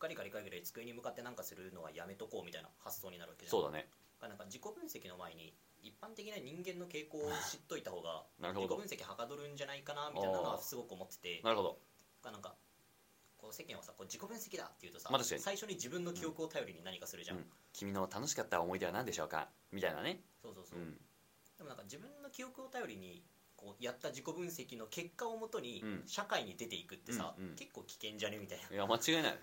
[0.00, 3.60] ガリガリガリガリ机に向かってなんかするのはやめとこうみたいな発想になるわけじゃん。
[3.60, 3.86] そうだね
[4.28, 8.76] なんか自己分析の前に一般的な人間の傾向を知っといた方がなるほど。
[8.76, 11.40] 自己分析はかどるんじゃないかなみたいなのはすごく思ってて。
[11.42, 11.78] なるほど。
[12.24, 12.54] なんか
[13.38, 15.42] こう世間はさこう自己分析だって言うとさ、まあ確かに。
[15.42, 17.46] 最初に自分の記憶を頼りに何かするじゃん、うん。
[17.72, 19.48] 君の楽しかった思い出は何でしょうか？
[19.72, 20.20] みたいなね。
[20.42, 20.78] そうそうそう。
[20.78, 20.92] う、ん。
[21.56, 23.22] でもなんか自分の記憶を頼りに
[23.56, 26.02] こうやった自己分析の結果をもとにうん。
[26.06, 27.56] 社会に出ていくってさ、うんうん。
[27.56, 28.36] 結構危険じゃね？
[28.36, 28.68] みたいな。
[28.68, 29.38] いや間違いない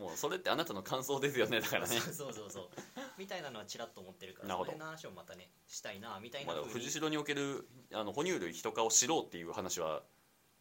[0.00, 2.00] もうそれってあなたの感想ですよねだからね。
[2.12, 2.70] そうそうそう。
[3.18, 4.72] みたいなのはちらっと思ってるからなるほど。
[4.72, 10.02] その辺の話をまたねしたいなみたいまあ、な風に藤代におけるあの哺乳類人化を知ろうっていう話は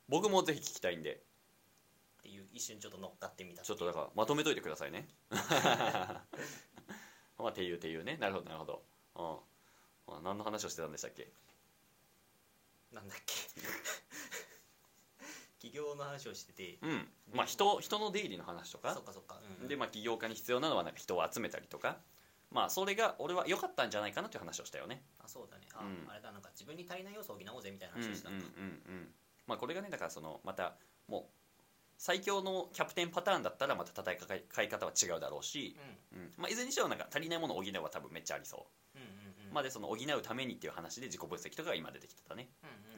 [0.10, 1.24] 僕もぜひ聞きたいんで。
[2.20, 5.08] っていう一瞬ちょっと乗っかってみたちょっとだからまとめといてくださいね。
[5.30, 6.26] ま
[7.48, 8.18] あっていうっていうね。
[8.18, 8.84] なるほどなるほど、
[9.16, 9.22] う
[10.12, 10.14] ん。
[10.14, 11.32] まあ、何の話をしてたんでしたっけ？
[12.92, 13.34] なんだっけ？
[15.60, 16.78] 起業の話をしてて。
[16.82, 17.08] うん。
[17.34, 18.94] まあ人人の出入りの話とか。
[18.94, 21.98] そっかそっか、うん、でまあ起業家に必要なのはなんか人を集めたりとか。
[22.52, 25.04] まあそれが俺は良かったんじゃないかなという話をしたよね。
[25.24, 25.68] あそうだね。
[25.74, 26.10] あ,、うん。
[26.10, 26.40] あれだな。
[26.40, 29.08] んか自分に足りない要素を補おうぜみたいな話をしたんだ、うん
[29.46, 30.76] まあこれがねだからそのまた
[31.08, 31.24] もう
[31.98, 34.14] 最強のキャプテンパターンだったらまた戦
[34.64, 35.76] い方は違うだろうし、
[36.14, 36.32] うん。
[36.38, 38.98] まあ、いずれにしてもなんか足りないものを補うは多分めっちゃありそう。
[38.98, 39.19] うん
[39.52, 42.50] まあ、でその補うためにっていう話で自己分析とかが今出てきてたね、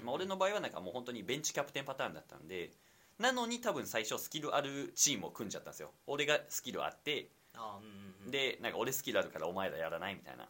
[0.03, 2.71] まあ、俺の場合はなんかもう本当にベンチキャプテンパターンだったんで
[3.19, 5.91] なのに多分最初スキルあるチームを組んじゃったんですよ。
[6.07, 7.29] 俺がスキルあって
[8.31, 10.45] でなんか俺スキルあるからお前らやらないみたいな。
[10.45, 10.47] っ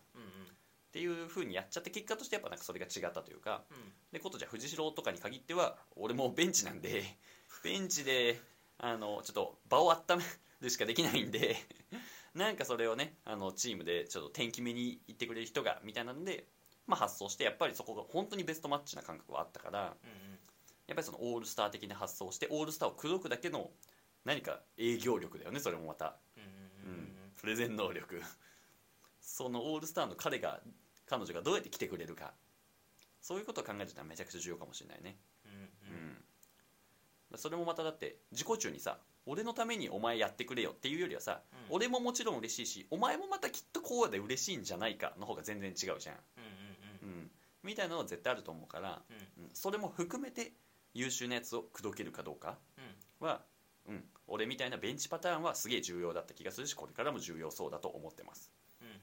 [0.92, 3.78] ていう風にやっちゃって結果としてやっぱなんかそれが違ったというかうん。
[4.12, 7.04] でことじゃ藤代とかに限っては俺もうベンチなんで
[7.64, 8.40] ベンチで
[8.78, 10.24] あのちょっと場を温め
[10.62, 11.56] るしかできないんで
[12.36, 16.46] なんかそれをねあのチームでちょっと天気目に行ってくれる人がみたいなので、
[16.88, 19.92] まあ、発想してやっぱりそこが本当にベストマッチな感覚はあったからうんうん。
[20.88, 23.70] やっぱりそのオールスター的な発想をしてオールスターを口説くだけの
[24.26, 26.46] 何か営業力だよねそれもまた、うんう
[26.92, 27.08] うんうんん、
[27.40, 28.22] プレゼン能力。
[29.22, 30.62] そのオールスターの彼が
[31.06, 32.34] 彼女がどうやって来てくれるか。
[33.22, 35.16] そういうことを考えるのはめちゃくちゃ重要かもしれないね
[37.38, 41.76] それもまただって自己中にさ俺のためにお前やってくれよっていうよりはさ、うん。
[41.76, 47.32] 俺ももちろん嬉しいしお前もまたきっとこうで嬉しいんじゃないかの方が全然違うじゃん、うんうんうん、
[47.64, 49.44] みたいなのは絶対あると思うから、うん。
[49.44, 49.50] うん。
[49.54, 50.54] それも含めて
[50.94, 53.28] 優秀なやつを口説けるかどうかうん。
[53.28, 53.42] は、
[53.88, 58.52] うん、俺みたいなベンチパターンはすげえ重要だった気がするしこれからも重要そうだと思ってます。
[58.82, 58.94] うんうん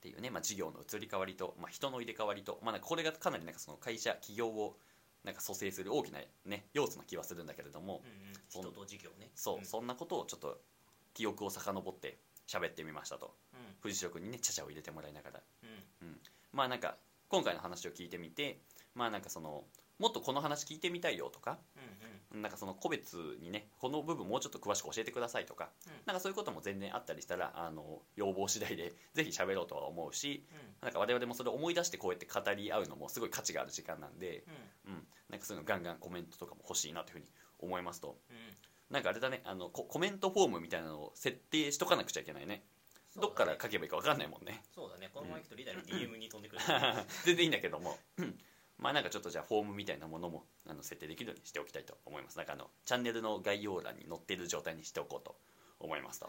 [0.00, 4.78] っていうね、まあ、事業の移り変わりと、まあ、人の入れ替わりと、まあ、これがかなりなんかその会社企業を
[5.24, 8.68] なんか蘇生する大きな、ね、要素な気はするんだけれども、うんうん。
[8.70, 9.30] 人と事業ね。
[9.34, 9.64] そう、ん。
[9.64, 10.58] そんなことをちょっと
[11.14, 13.34] 記憶を遡って喋ってみましたと。
[13.52, 13.58] うん。
[13.80, 15.40] 藤代君にねちゃちゃを入れてもらいながら。
[16.00, 16.20] うん。
[16.52, 16.96] まあなんか
[17.28, 18.58] 今回の話を聞いてみて
[18.94, 19.64] まあなんかその
[19.98, 21.82] もっとこの話聞いてみたいよとかうん
[22.32, 25.92] なんかその個別にねこの部分もうちょっと詳しく教えてくださいとか、うん。
[26.06, 30.86] なんかそういうことも全然あったりしたらあの要望次第で ぜひ喋ろうとは思うしうん。
[30.86, 34.44] なんか我々もそれを思い出してこうやって語り合うのもすごい価値がある時間なんで、
[34.86, 34.92] うん。
[34.92, 37.26] うん、なんかそういうのガンガンコメントとかも欲しいなというふうに
[37.58, 38.20] 思いますと。
[38.30, 38.56] うん。
[38.90, 42.64] なんかあれだねあのココメントフォームみたいなのを設定しとかなくちゃいけないね。
[43.16, 44.62] どっから書けばいいか分かんないもんね。
[44.72, 45.10] そうだね。
[45.12, 46.62] このまま行くとリ ーダーに DM に飛んでくる。
[47.24, 47.98] 全然いいんだけども。
[48.18, 48.38] うん
[48.80, 52.38] まあなんかちょっとじゃあフォームみたいなものもあの設定できるようにしておきたいと思います。
[52.38, 55.36] なんかあのチャンネルの概要欄に載っている状態にしておこうと
[55.78, 56.28] 思いますと。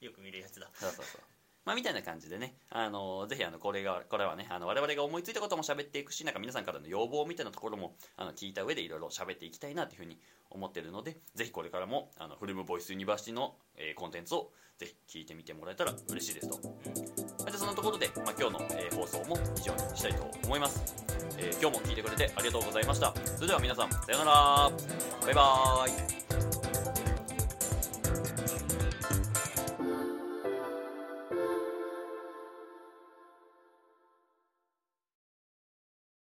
[0.00, 0.70] よく見るやつだ。
[0.74, 1.20] そうそうそう。
[1.64, 10.18] まあみたいな感じでねあのぜひあのこれがこれはねあの我々が思いついたことも喋っていくしなんか皆さんからの要望みたいなところもあの聞いた上でいろいろ喋っていきたいなというふうに
[10.50, 16.60] 思ってるのでぜひこれからもあのフルムボイスユニバーシティの、えーコンテンツをぜひ聞いてみてもらえたら嬉しいですと。
[16.60, 23.12] じゃあそんなところで、まあ、今日の、えー放送も以上にしたいと思います、えー今日も聞いてくれてありがとうございました。
[23.36, 24.70] それでは皆さんさようなら。
[25.26, 26.23] バイバーイ。